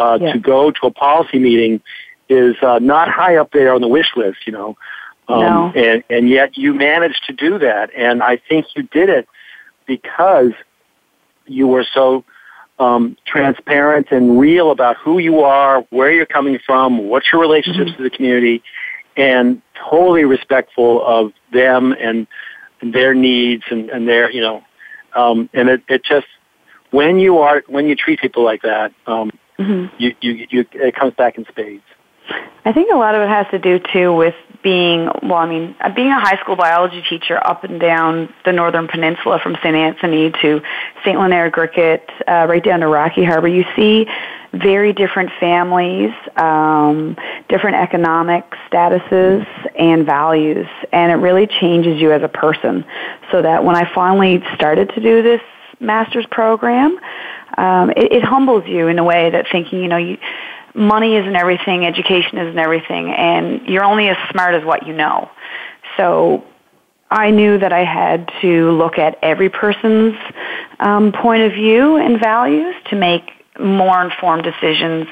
[0.00, 0.32] Uh, Yeah.
[0.32, 1.74] To go to a policy meeting
[2.28, 4.70] is uh, not high up there on the wish list, you know.
[5.28, 5.72] Um, No.
[5.76, 7.90] and, and yet you managed to do that.
[7.96, 9.26] And I think you did it
[9.86, 10.52] because
[11.46, 12.24] you were so
[12.78, 17.92] um, transparent and real about who you are, where you're coming from, what's your relationships
[17.96, 18.62] to the community,
[19.16, 22.26] and totally respectful of them and
[22.82, 24.62] their needs and, and their, you know,
[25.14, 26.26] um, and it, it just,
[26.90, 29.30] when you are, when you treat people like that, um,
[29.60, 29.90] Mhm.
[29.98, 31.84] you, you, you, it comes back in spades.
[32.64, 35.74] I think a lot of it has to do too with being, well, I mean,
[35.96, 39.74] being a high school biology teacher up and down the northern peninsula from St.
[39.74, 40.60] Anthony to
[41.02, 41.18] St.
[41.18, 43.48] Lunaire-Griquet, uh, right down to Rocky Harbor.
[43.48, 44.06] You see
[44.52, 47.16] very different families, um,
[47.48, 49.46] different economic statuses
[49.78, 52.84] and values, and it really changes you as a person.
[53.30, 55.40] So that when I finally started to do this
[55.78, 56.98] master's program,
[57.60, 60.16] um, it, it humbles you in a way that thinking, you know, you,
[60.74, 65.30] money isn't everything, education isn't everything, and you're only as smart as what you know.
[65.98, 66.42] So
[67.10, 70.14] I knew that I had to look at every person's
[70.78, 75.06] um, point of view and values to make more informed decisions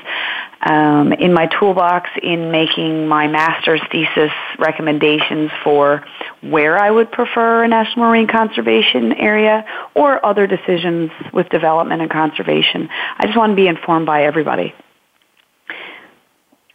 [0.62, 6.04] um, in my toolbox in making my master's thesis recommendations for
[6.40, 12.10] where I would prefer a national marine conservation area or other decisions with development and
[12.10, 12.88] conservation.
[13.18, 14.74] I just want to be informed by everybody.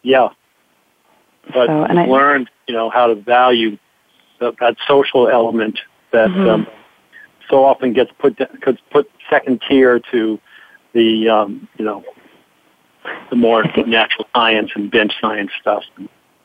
[0.01, 0.29] Yeah.
[1.53, 3.77] But So, and I- learned, you know, how to value
[4.39, 5.79] the, that social element
[6.11, 6.49] that Mhm.
[6.49, 6.67] um,
[7.49, 10.39] so often gets put gets put second tier to
[10.93, 12.03] the um, you know
[13.30, 15.84] the more think- natural science and bench science stuff.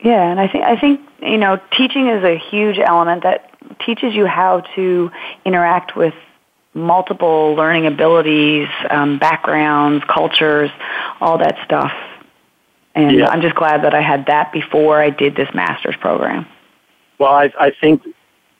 [0.01, 3.51] Yeah, and I think I think you know teaching is a huge element that
[3.85, 5.11] teaches you how to
[5.45, 6.13] interact with
[6.73, 10.69] multiple learning abilities, um, backgrounds, cultures,
[11.19, 11.91] all that stuff.
[12.95, 13.27] And Yeah.
[13.27, 16.45] I'm just glad that I had that before I did this master's program.
[17.17, 18.03] Well, I, I think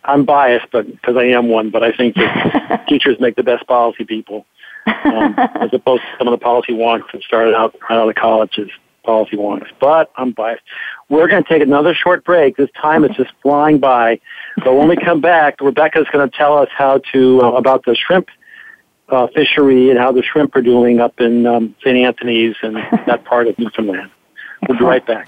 [0.03, 3.65] I'm biased, but because I am one, but I think that teachers make the best
[3.67, 4.45] policy people,
[4.87, 8.13] um, as opposed to some of the policy wonks that started out out of the
[8.13, 8.67] college as
[9.03, 9.67] policy wonks.
[9.79, 10.63] But I'm biased.
[11.09, 12.57] We're going to take another short break.
[12.57, 14.19] This time is just flying by.
[14.57, 17.95] But when we come back, Rebecca's going to tell us how to uh, about the
[17.95, 18.27] shrimp
[19.09, 21.97] uh, fishery and how the shrimp are doing up in um, St.
[21.97, 22.75] Anthony's and
[23.07, 24.11] that part of Newfoundland.
[24.67, 25.27] We'll be right back.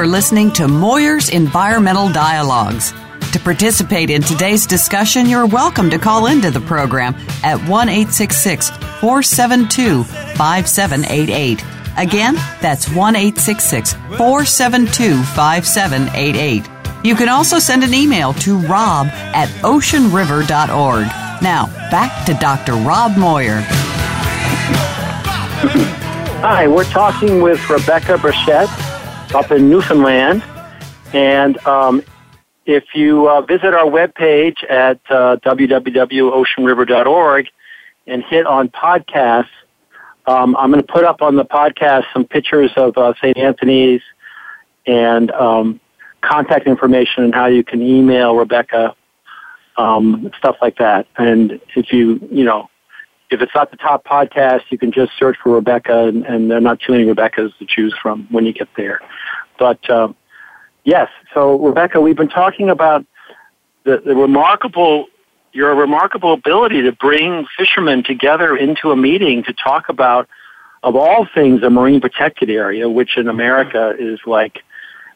[0.00, 2.94] Are listening to Moir's Environmental Dialogues.
[3.32, 10.04] To participate in today's discussion, you're welcome to call into the program at 1 472
[10.04, 11.64] 5788.
[11.98, 17.04] Again, that's 1 472 5788.
[17.04, 21.06] You can also send an email to rob at oceanriver.org.
[21.42, 22.72] Now, back to Dr.
[22.72, 23.60] Rob Moir.
[26.40, 28.70] Hi, we're talking with Rebecca Brushett
[29.34, 30.44] up in Newfoundland.
[31.12, 32.02] And um,
[32.66, 37.46] if you uh, visit our webpage at uh, www.oceanriver.org
[38.06, 39.48] and hit on podcasts,
[40.26, 43.36] um, I'm going to put up on the podcast some pictures of uh, St.
[43.36, 44.02] Anthony's
[44.86, 45.80] and um,
[46.20, 48.94] contact information and how you can email Rebecca,
[49.76, 51.06] um, stuff like that.
[51.16, 52.68] And if you, you know,
[53.30, 56.58] if it's not the top podcast, you can just search for Rebecca, and, and there
[56.58, 59.00] are not too many Rebeccas to choose from when you get there.
[59.58, 60.16] But um,
[60.84, 63.04] yes, so Rebecca, we've been talking about
[63.84, 65.06] the, the remarkable
[65.52, 70.28] your remarkable ability to bring fishermen together into a meeting to talk about,
[70.82, 74.60] of all things, a marine protected area, which in America is like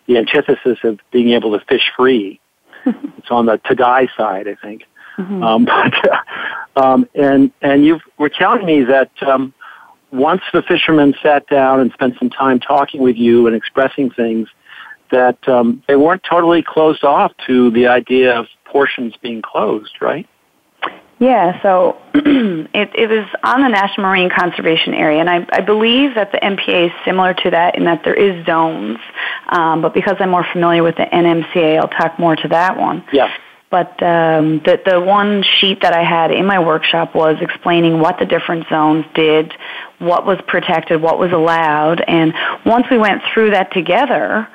[0.07, 2.41] the antithesis of being able to fish free.
[2.87, 4.83] it's on the to die side, I think.
[5.19, 5.65] Um,
[6.75, 9.55] but, um, and and you were telling me that um,
[10.13, 14.49] once the fishermen sat down and spent some time talking with you and expressing things,
[15.11, 20.29] that um, they weren't totally closed off to the idea of portions being closed, right?
[21.21, 26.15] Yeah, so it, it was on the National Marine Conservation Area, and I, I believe
[26.17, 28.99] that the MPA is similar to that in that there is zones.
[29.49, 33.05] Um, but because I'm more familiar with the NMCA, I'll talk more to that one.
[33.13, 33.33] Yeah.
[33.75, 38.21] But um, the the one sheet that I had in my workshop was explaining what
[38.21, 39.53] the different zones did,
[39.99, 42.33] what was protected, what was allowed, and
[42.65, 44.47] once we went through that together,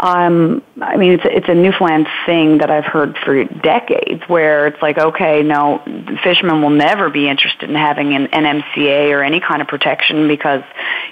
[0.00, 4.68] um, I mean, it's a, it's a Newfoundland thing that I've heard for decades, where
[4.68, 5.82] it's like, okay, no,
[6.24, 10.62] fishermen will never be interested in having an NMCA or any kind of protection because,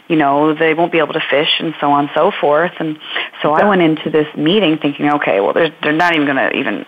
[0.09, 2.73] you know, they won't be able to fish and so on and so forth.
[2.79, 2.99] And
[3.43, 6.57] so I went into this meeting thinking, okay, well, they're they're not even going to
[6.57, 6.87] even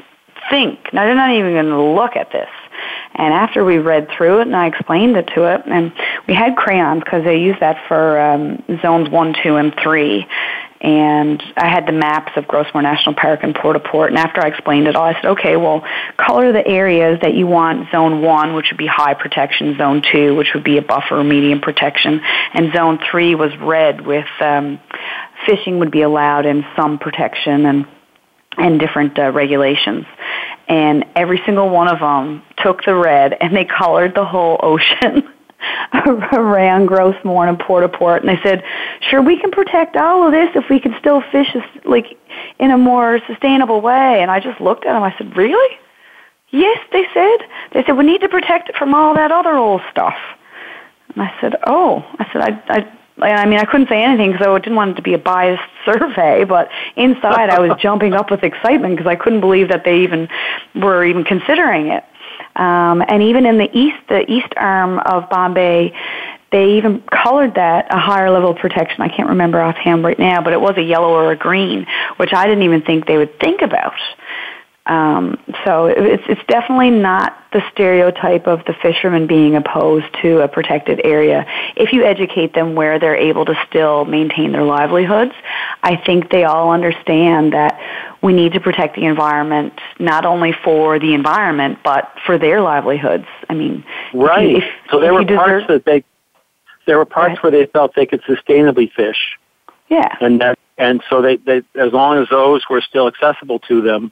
[0.53, 0.93] think.
[0.93, 2.51] Now they're not even going to look at this.
[3.15, 5.93] And after we read through it and I explained it to it, and
[6.29, 10.27] we had crayons because they use that for um, zones one, two, and three.
[10.83, 14.11] And I had the maps of Gros Morne National Park and Port au Port.
[14.11, 15.87] And after I explained it all, I said, okay, well,
[16.17, 20.35] color the areas that you want zone one, which would be high protection, zone two,
[20.35, 22.21] which would be a buffer or medium protection,
[22.53, 24.81] and zone three was red with um,
[25.47, 27.87] fishing would be allowed and some protection and
[28.57, 30.05] and different uh, regulations.
[30.69, 35.29] And every single one of them took the red and they colored the whole ocean
[36.33, 38.23] around Gros Morne and Port au Port.
[38.23, 38.63] And they said,
[39.11, 42.19] sure, we can protect all of this if we can still fish like
[42.59, 44.21] in a more sustainable way.
[44.21, 45.03] And I just looked at them.
[45.03, 45.77] I said, really?
[46.51, 47.39] Yes, they said.
[47.73, 50.17] They said, we need to protect it from all that other old stuff.
[51.15, 52.05] And I said, oh.
[52.19, 54.95] I said, I, I I mean, I couldn't say anything because I didn't want it
[54.95, 59.17] to be a biased survey, but inside I was jumping up with excitement because I
[59.17, 60.29] couldn't believe that they even
[60.75, 62.05] were even considering it.
[62.57, 65.95] Um, and even in the east, the east arm of Bonne Bay,
[66.51, 69.01] they even colored that a higher level of protection.
[69.01, 71.87] I can't remember offhand right now, but it was a yellow or a green,
[72.19, 73.95] which I didn't even think they would think about.
[74.85, 80.49] Um, so it's it's definitely not the stereotype of the fishermen being opposed to a
[80.49, 81.47] protected area.
[81.77, 85.35] If you educate them where they're able to still maintain their livelihoods,
[85.85, 87.79] I think they all understand that
[88.23, 93.27] we need to protect the environment not only for the environment but for their livelihoods.
[93.49, 94.57] I mean, right.
[94.57, 96.03] If, so there were parts that they
[96.87, 99.39] there were parts where they felt they could sustainably fish,
[99.89, 103.81] yeah, and that and so they, they as long as those were still accessible to
[103.81, 104.11] them,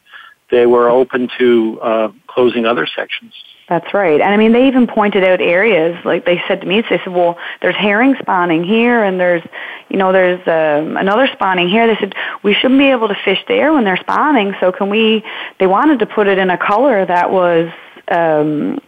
[0.50, 3.32] they were open to uh, closing other sections.
[3.68, 4.20] That's right.
[4.20, 7.12] And I mean, they even pointed out areas, like they said to me, they said,
[7.12, 9.42] well, there's herring spawning here and there's,
[9.88, 11.86] you know, there's um, another spawning here.
[11.86, 14.54] They said, we shouldn't be able to fish there when they're spawning.
[14.58, 15.24] So can we,
[15.60, 17.70] they wanted to put it in a color that was
[18.10, 18.80] um,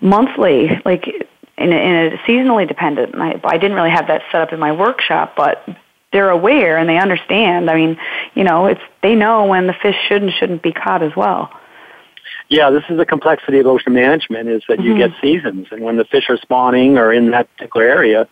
[0.00, 1.06] monthly, like
[1.58, 3.14] in a, in a seasonally dependent.
[3.16, 5.68] I, I didn't really have that set up in my workshop, but
[6.14, 7.68] they're aware and they understand.
[7.68, 7.98] I mean,
[8.34, 11.50] you know, it's, they know when the fish should and shouldn't be caught as well.
[12.48, 14.98] Yeah, this is the complexity of ocean management is that you Mhm.
[14.98, 18.28] get seasons, and when the fish are spawning or in that particular area,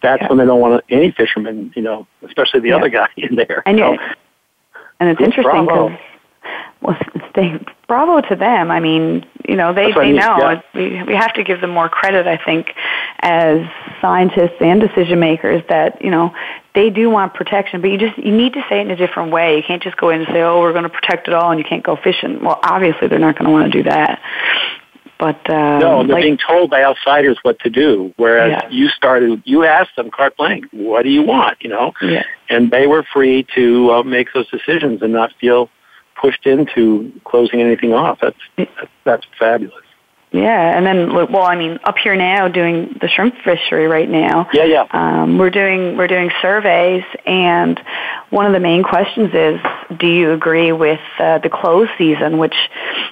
[0.00, 0.28] that's Yeah.
[0.28, 2.76] when they don't want any fishermen, you know, especially the Yeah.
[2.76, 3.62] other guy in there.
[3.66, 3.98] And So- you,
[5.00, 5.92] and it's interesting because
[6.80, 6.96] well,
[7.34, 8.70] they bravo to them.
[8.70, 10.60] I mean, you know, they they know yeah.
[10.74, 12.26] we we have to give them more credit.
[12.26, 12.74] I think
[13.20, 13.60] as
[14.00, 16.34] scientists and decision makers that you know
[16.74, 19.32] they do want protection, but you just you need to say it in a different
[19.32, 19.56] way.
[19.56, 21.58] You can't just go in and say, "Oh, we're going to protect it all," and
[21.58, 22.42] you can't go fishing.
[22.42, 24.20] Well, obviously they're not going to want to do that.
[25.18, 28.14] But um, no, they're like, being told by outsiders what to do.
[28.16, 28.68] Whereas Yeah.
[28.70, 32.22] you started, you asked them carte blanche, "What do you want?" You know, yeah.
[32.48, 35.70] and they were free to uh, make those decisions and not feel
[36.20, 38.18] pushed into closing anything off.
[38.20, 38.70] That's
[39.04, 39.84] that's, fabulous.
[40.30, 44.08] Yeah, and then look, well, I mean, up here now doing the shrimp fishery right
[44.08, 44.50] now.
[44.52, 44.86] Yeah, yeah.
[44.90, 47.80] Um, we're doing we're doing surveys, and
[48.28, 49.58] one of the main questions is,
[49.98, 52.36] do you agree with uh, the close season?
[52.36, 52.54] Which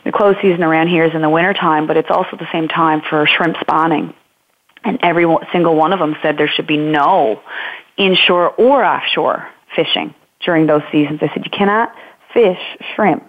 [0.04, 3.00] the close season around here is in the wintertime, but it's also the same time
[3.08, 4.12] for shrimp spawning.
[4.84, 7.42] And every single one of them said there should be no
[7.96, 11.20] inshore or offshore fishing during those seasons.
[11.20, 11.94] They said you cannot
[12.36, 12.58] fish
[12.94, 13.24] shrimp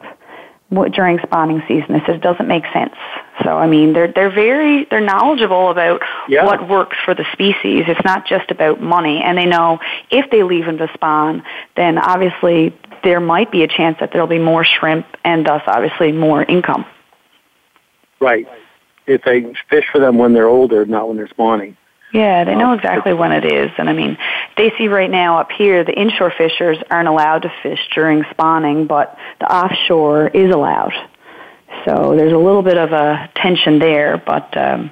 [0.91, 1.93] during spawning season.
[1.93, 2.93] They said it doesn't make sense.
[3.41, 6.45] So I mean, they're they're very they're knowledgeable about Yeah.
[6.45, 7.85] what works for the species.
[7.87, 9.79] It's not just about money, and they know
[10.11, 11.41] if they leave them to spawn,
[11.77, 16.11] then obviously there might be a chance that there'll be more shrimp and thus obviously
[16.11, 16.85] more income.
[18.19, 18.45] Right.
[19.05, 21.77] If they fish for them when they're older, not when they're spawning.
[22.13, 23.69] Yeah, they know Oh, exactly when it is.
[23.77, 24.17] And I mean,
[24.55, 28.87] they see right now up here, the inshore fishers aren't allowed to fish during spawning,
[28.87, 30.93] but the offshore is allowed.
[31.85, 34.89] So there's a little bit of a tension there, but um,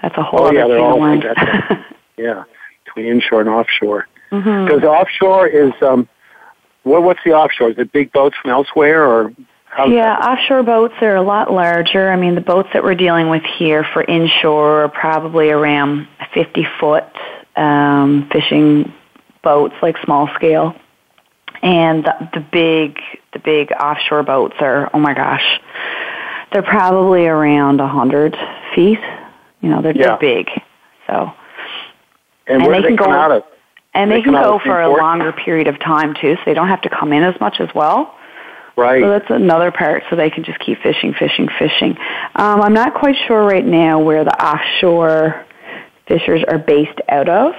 [0.00, 1.84] that's a whole Oh, other yeah, they're all like that.
[2.16, 2.44] Yeah,
[2.84, 4.08] between inshore and offshore.
[4.30, 6.08] Because offshore is um,
[6.82, 7.02] what?
[7.04, 7.70] What's the offshore?
[7.70, 9.32] Is it big boats from elsewhere, or
[9.70, 9.86] how?
[9.86, 12.10] Yeah, offshore boats are a lot larger.
[12.10, 16.66] I mean, the boats that we're dealing with here for inshore are probably around 50
[16.80, 17.04] foot
[17.56, 18.92] um, fishing
[19.42, 20.74] boats, like small scale.
[21.62, 22.98] And the, the big,
[23.32, 25.60] the big offshore boats are, oh my gosh,
[26.52, 28.36] they're probably around 100
[28.74, 29.00] feet.
[29.60, 30.06] You know, they're, Yeah.
[30.06, 30.48] they're big.
[31.06, 31.32] So,
[32.46, 33.42] and and they they can go- out of?
[33.94, 36.68] and They they can go for a longer period of time too, so they don't
[36.68, 38.14] have to come in as much as well.
[38.78, 39.02] Right.
[39.02, 41.96] So that's another part, so they can just keep fishing, fishing, fishing.
[42.36, 45.44] Um, I'm not quite sure right now where the offshore
[46.06, 47.54] fishers are based out of.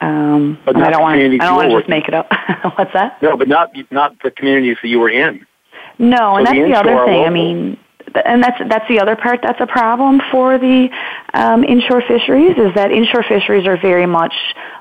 [0.00, 1.24] Um, But I not don't the want to.
[1.40, 2.26] I don't want to just make it up.
[2.76, 3.22] What's that?
[3.22, 5.46] no, but not not the communities that you were in.
[6.00, 7.24] No, and So the that's the other inshore are thing.
[7.24, 7.78] I mean,
[8.12, 9.42] th- and that's that's the other part.
[9.44, 10.88] That's a problem for the
[11.32, 12.58] um, inshore fisheries.
[12.58, 14.34] Is that inshore fisheries are very much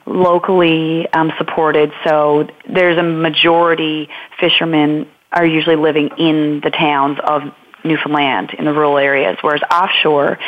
[0.08, 1.92] locally um, supported.
[2.04, 4.10] So there's a majority
[4.40, 5.06] fishermen
[5.36, 7.44] are usually living in the towns of
[7.84, 10.40] Newfoundland in the rural areas, whereas offshore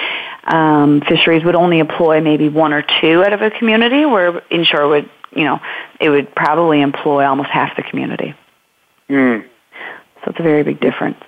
[0.45, 4.87] um, fisheries would only employ maybe one or two out of a community, where inshore
[4.87, 5.59] would, you know,
[5.99, 8.33] it would probably employ almost half the community.
[9.07, 9.39] Hmm.
[10.23, 11.21] So it's a very big difference.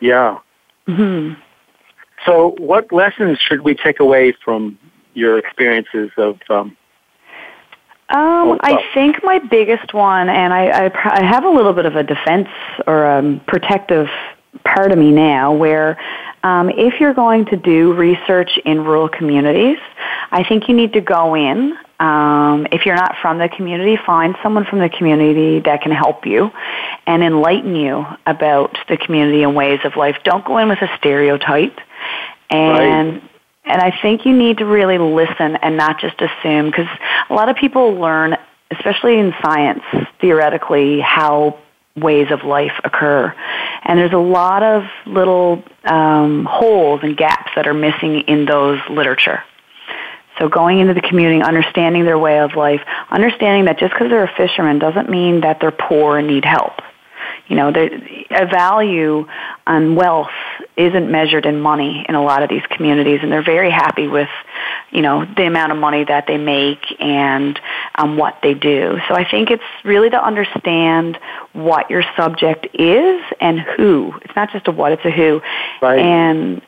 [0.00, 0.38] Yeah.
[0.86, 1.32] hmm
[2.24, 4.78] So, what lessons should we take away from
[5.14, 6.38] your experiences of?
[6.48, 6.76] Um,
[8.10, 11.84] Um, I think my biggest one, and I, I, pr- I have a little bit
[11.84, 12.48] of a defense
[12.86, 14.08] or a protective
[14.64, 15.98] part of me now, where
[16.42, 19.78] um, if you're going to do research in rural communities,
[20.30, 21.76] I think you need to go in.
[22.00, 26.24] Um, if you're not from the community, find someone from the community that can help
[26.24, 26.50] you
[27.06, 30.16] and enlighten you about the community and ways of life.
[30.24, 31.78] Don't go in with a stereotype.
[32.50, 33.27] And
[33.68, 36.88] and I think you need to really listen and not just assume because
[37.28, 38.36] a lot of people learn,
[38.70, 39.82] especially in science,
[40.20, 41.58] theoretically, how
[41.94, 43.34] ways of life occur.
[43.84, 48.80] And there's a lot of little um, holes and gaps that are missing in those
[48.88, 49.42] literature.
[50.38, 54.24] So going into the community, understanding their way of life, understanding that just because they're
[54.24, 56.80] a fisherman doesn't mean that they're poor and need help.
[57.48, 57.90] You know, there-
[58.30, 59.26] a value
[59.66, 60.30] on wealth
[60.76, 64.28] isn't measured in money in a lot of these communities, and they're very happy with,
[64.90, 67.58] you know, the amount of money that they make and
[67.94, 68.98] um, what they do.
[69.08, 71.18] So I think it's really to understand
[71.54, 74.14] what your subject is and who.
[74.22, 75.40] It's not just a what; it's a who.
[75.80, 75.98] Right.
[75.98, 76.60] And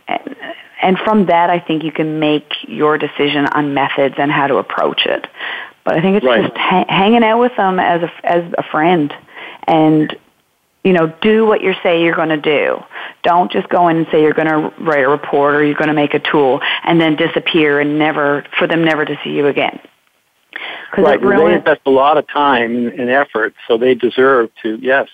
[0.83, 4.57] and from that, I think you can make your decision on methods and how to
[4.57, 5.26] approach it.
[5.85, 6.43] But I think it's Right.
[6.47, 9.12] just ha- hanging out with them as a as a friend,
[9.66, 10.16] and
[10.85, 12.78] you know, do what you say you're going to do.
[13.22, 15.89] Don't just go in and say you're going to write a report or you're going
[15.89, 19.47] to make a tool and then disappear and never for them never to see you
[19.47, 19.78] again.
[20.97, 21.20] Right.
[21.20, 21.59] and They ruins.
[21.59, 24.78] invest a lot of time and effort, so they deserve to.
[24.81, 25.09] Yes.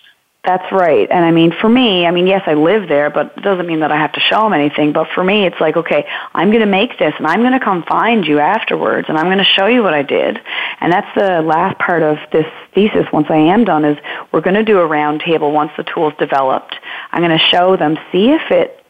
[0.47, 1.11] That's right.
[1.11, 3.81] And I mean, for me, I mean, yes, I live there, but it doesn't mean
[3.81, 4.93] that I have to show them anything.
[4.93, 7.59] But for me, it's like, okay, I'm going to make this and I'm going to
[7.59, 10.39] come find you afterwards and I'm going to show you what I did.
[10.81, 13.99] And that's the last part of this thesis once I am done is
[14.31, 16.77] we're going to do a round table once the tool's developed.
[17.11, 18.85] I'm going to show them, see if it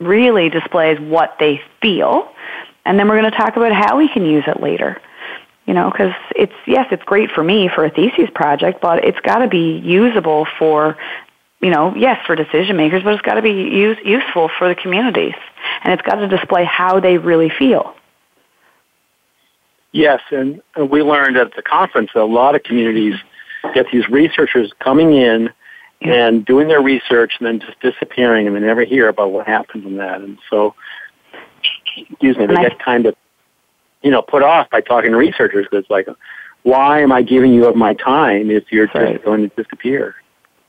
[0.00, 2.30] really displays what they feel.
[2.84, 5.00] And then we're going to talk about how we can use it later
[5.68, 9.20] you know, because it's yes, it's great for me for a thesis project, but it's
[9.20, 10.96] got to be usable for,
[11.60, 14.74] you know, yes, for decision makers, but it's got to be use, useful for the
[14.74, 15.34] communities,
[15.84, 17.94] and it's got to display how they really feel.
[19.92, 23.16] Yes, and we learned at the conference that a lot of communities
[23.74, 25.50] get these researchers coming in
[26.00, 29.82] and doing their research and then just disappearing and they never hear about what happened
[29.82, 30.22] from that.
[30.22, 30.74] And so,
[31.94, 33.14] excuse me, they I- get kind of,
[34.02, 36.08] you know, put off by talking to researchers because it's like,
[36.62, 40.16] why am I giving you of my time if you're just going to disappear?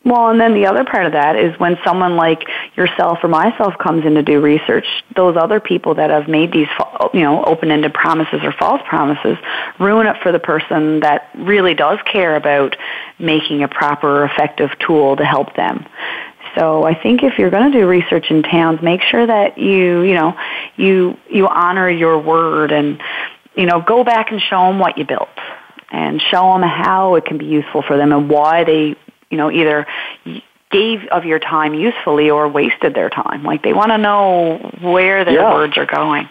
[0.06, 3.78] Well, and then the other part of that is when someone like yourself or myself
[3.78, 6.70] comes in to do research, those other people that have made these,
[7.14, 9.38] you know, open-ended promises or false promises
[9.78, 12.78] ruin it for the person that really does care about
[13.20, 15.86] making a proper, effective tool to help them.
[16.60, 20.02] So I think if you're going to do research in towns, make sure that you,
[20.02, 20.36] you know,
[20.76, 23.02] you you honor your word and
[23.56, 25.30] you know go back and show them what you built
[25.92, 28.96] and show them how it can be useful for them and why they,
[29.30, 29.88] you know, either
[30.70, 33.44] gave of your time usefully or wasted their time.
[33.44, 35.54] Like they want to know where their Yeah.
[35.54, 36.30] words are going.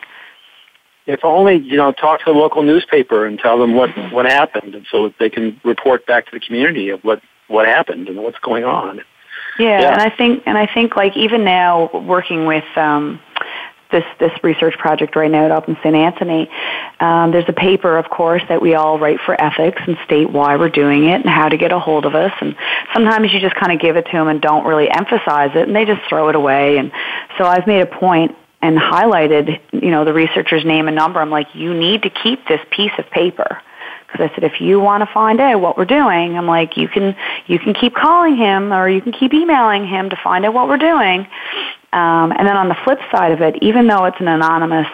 [1.06, 4.74] If only, you know, talk to the local newspaper and tell them what, what happened
[4.74, 8.18] and so that they can report back to the community of what, what happened and
[8.18, 9.00] what's going on.
[9.58, 9.92] Yeah, Yeah.
[9.92, 13.20] and I think and I think like even now working with um,
[13.90, 15.94] this this research project right now up in St.
[15.94, 16.48] Anthony,
[17.00, 20.56] um, there's a paper, of course, that we all write for ethics and state why
[20.56, 22.32] we're doing it and how to get a hold of us.
[22.40, 22.54] And
[22.92, 25.74] sometimes you just kind of give it to them and don't really emphasize it, and
[25.74, 26.78] they just throw it away.
[26.78, 26.92] And
[27.36, 31.20] so I've made a point and highlighted, you know, the researcher's name and number.
[31.20, 33.60] I'm like, you need to keep this piece of paper
[34.08, 36.88] because I said, if you want to find out what we're doing, I'm like, you
[36.88, 37.14] can
[37.46, 40.66] you can keep calling him or you can keep emailing him to find out what
[40.66, 41.26] we're doing.
[41.92, 44.88] Um, and then on the flip side of it, even though it's an anonymous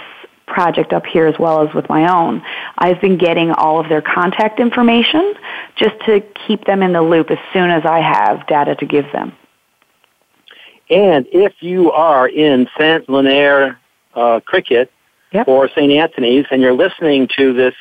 [0.46, 2.42] project up here as well as with my own,
[2.76, 5.34] I've been getting all of their contact information
[5.76, 9.10] just to keep them in the loop as soon as I have data to give
[9.12, 9.32] them.
[10.90, 13.76] And if you are in Saint Lunaire
[14.14, 14.88] uh, Griquet
[15.32, 15.48] Yep.
[15.48, 15.90] or St.
[15.90, 17.74] Anthony's and you're listening to this,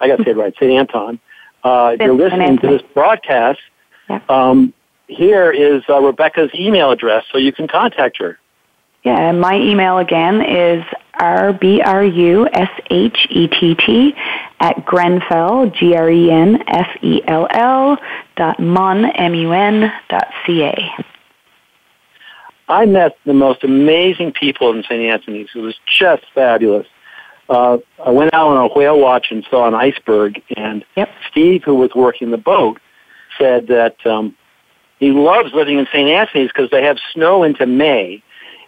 [0.00, 0.70] I got to say it right, St.
[0.72, 1.18] Anton,
[1.64, 3.60] uh, if you're listening to this broadcast,
[4.08, 4.30] Yep.
[4.30, 4.72] um,
[5.08, 8.38] here is uh, Rebecca's email address so you can contact her.
[9.02, 10.84] Yeah, and my email again is
[11.20, 11.74] rbrushett
[14.60, 16.78] at Grenfell, G-R-E-N-F-E-L-L
[18.36, 21.04] dot mun, M-U-N dot C-A.
[22.68, 25.00] I met the most amazing people in St.
[25.00, 25.50] Anthony's.
[25.54, 26.88] It was just fabulous.
[27.48, 31.08] Uh, I went out on a whale watch and saw an iceberg, and Yep.
[31.30, 32.80] Steve, who was working the boat,
[33.38, 34.34] said that um,
[34.98, 36.08] he loves living in St.
[36.08, 38.22] Anthony's because they have snow into May,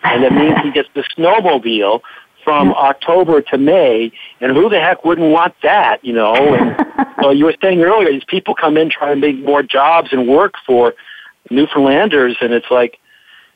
[0.04, 2.02] and that means he gets the snowmobile
[2.44, 6.34] from October to May, and who the heck wouldn't want that, you know?
[6.34, 6.86] And
[7.22, 10.26] so you were saying earlier, these people come in trying to make more jobs and
[10.28, 10.94] work for
[11.50, 12.98] Newfoundlanders, and it's like,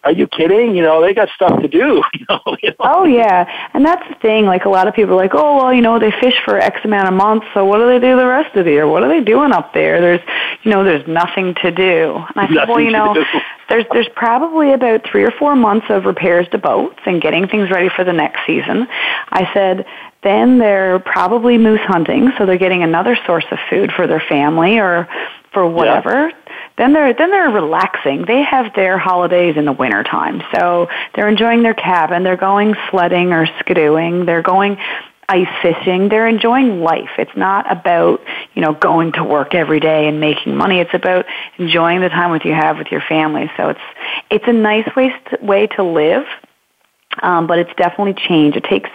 [0.05, 0.75] are you kidding?
[0.75, 2.03] You know, they got stuff to do.
[2.15, 2.57] You know.
[2.81, 4.45] Oh yeah, and that's the thing.
[4.47, 6.79] Like a lot of people are like, oh well, you know, they fish for X
[6.85, 8.87] amount of months, so what do they do the rest of the year?
[8.87, 10.01] What are they doing up there?
[10.01, 10.21] There's,
[10.63, 12.15] you know, there's nothing to do.
[12.17, 13.25] And I said, well, Nothing you know, do.
[13.69, 17.71] there's there's probably about three or four months of repairs to boats and getting things
[17.71, 18.87] ready for the next season.
[19.31, 19.87] I said.
[20.25, 24.79] Then they're probably moose hunting, so they're getting another source of food for their family
[24.79, 25.09] or
[25.53, 26.31] for whatever.
[26.79, 28.25] Then they're then they're relaxing.
[28.27, 30.43] They have their holidays in the wintertime.
[30.55, 34.79] So they're enjoying their cabin, they're going sledding or skidooing, they're going
[35.29, 37.11] ice fishing, they're enjoying life.
[37.17, 38.21] It's not about,
[38.55, 40.79] you know, going to work every day and making money.
[40.79, 41.25] It's about
[41.59, 43.51] enjoying the time with you have with your family.
[43.57, 43.81] So it's
[44.31, 46.25] it's a nice way way to live.
[47.23, 48.57] Um, but it's definitely changed.
[48.57, 48.89] It takes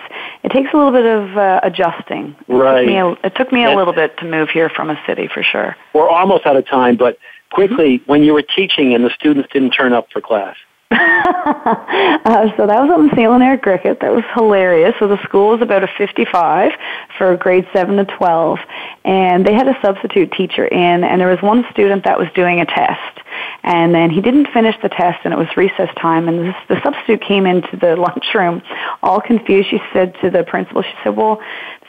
[0.44, 2.36] it takes a little bit of uh, adjusting.
[2.48, 2.82] It Right.
[2.82, 5.28] Took me a, it took me a little bit to move here from a city
[5.32, 5.76] for sure.
[5.94, 7.20] We're almost out of time, but
[7.52, 10.56] quickly, when you were teaching and the students didn't turn up for class,
[10.92, 13.30] uh, so that was up in St.
[13.30, 14.00] Lunaire-Griquet.
[14.00, 14.94] That was hilarious.
[15.00, 16.72] So the school was about a 55
[17.18, 18.60] for grade 7 to 12.
[19.04, 22.62] And they had a substitute teacher in, and there was one student that was doing
[22.62, 23.20] a test.
[23.64, 26.30] And then he didn't finish the test, and it was recess time.
[26.30, 28.62] And this, the substitute came into the lunchroom
[29.04, 29.70] all confused.
[29.70, 31.42] She said to the principal, she said, well,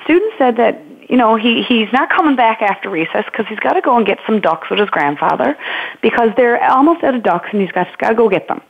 [0.04, 3.74] student said that you know he he's not coming back after recess because he's got
[3.74, 5.56] to go and get some ducks with his grandfather
[6.02, 8.60] because they're almost out of ducks and he's got got to go get them.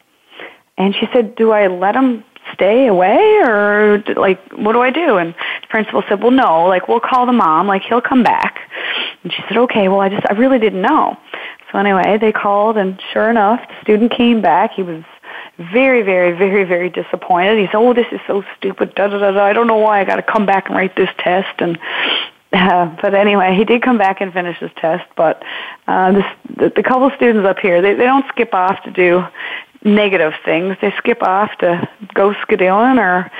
[0.77, 2.25] And she said, "Do I let him
[2.55, 6.67] stay away or like what do I do?" And the principal said, "Well, no.
[6.67, 7.67] Like we'll call the mom.
[7.67, 8.61] Like he'll come back."
[9.25, 9.89] And she said, "Okay.
[9.89, 11.17] Well, I just I really didn't know."
[11.73, 14.73] So anyway, they called, and sure enough, the student came back.
[14.73, 15.03] He was
[15.59, 17.59] very, very, very, very disappointed.
[17.59, 18.95] He said, "Oh, this is so stupid.
[18.95, 19.45] Da da da da.
[19.45, 21.79] I don't know why I got to come back and write this test." And
[22.53, 25.05] uh, but anyway, he did come back and finish his test.
[25.17, 25.43] But
[25.87, 26.25] uh, this,
[26.57, 29.25] the, the couple students up here, they, they don't skip off to do
[29.85, 30.77] negative things.
[30.81, 33.31] They skip off to go skidooing or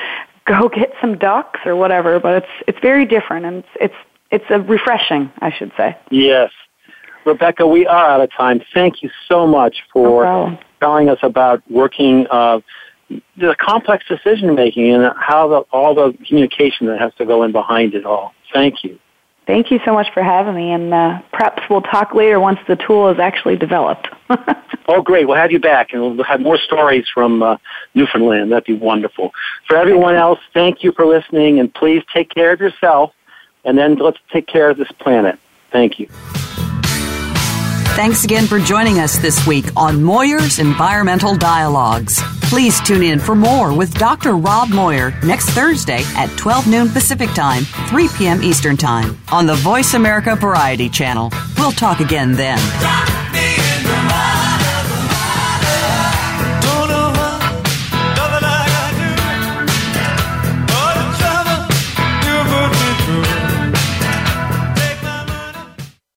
[0.45, 2.19] go get some ducks or whatever.
[2.19, 3.95] But it's it's very different, and it's it's
[4.31, 5.97] it's a refreshing, I should say.
[6.11, 6.51] Yes.
[7.25, 8.63] Rebecca, we are out of time.
[8.73, 10.59] Thank you so much for problem.
[10.81, 12.61] Telling us about working uh,
[13.37, 17.53] the complex decision making and how the, all the communication that has to go in
[17.53, 18.35] behind it all.
[18.53, 18.99] Thank you.
[19.47, 22.77] Thank you so much for having me, and uh, perhaps we'll talk later once the
[22.77, 24.09] tool is actually developed.
[24.89, 25.29] Oh, great.
[25.29, 27.59] We'll have you back and we'll have more stories from uh,
[27.95, 28.51] Newfoundland.
[28.51, 29.33] That'd be wonderful.
[29.67, 33.13] For everyone else, thank you for listening and please take care of yourself
[33.67, 35.39] and then let's take care of this planet.
[35.71, 36.09] Thank you.
[37.97, 42.21] Thanks again for joining us this week on Moir's Environmental Dialogues.
[42.43, 44.37] Please tune in for more with Dr.
[44.37, 48.43] Rob Moir next Thursday at 12 noon Pacific Time, 3 p.m.
[48.43, 51.33] Eastern Time on the Voice America Variety Channel.
[51.59, 52.59] We'll talk again then.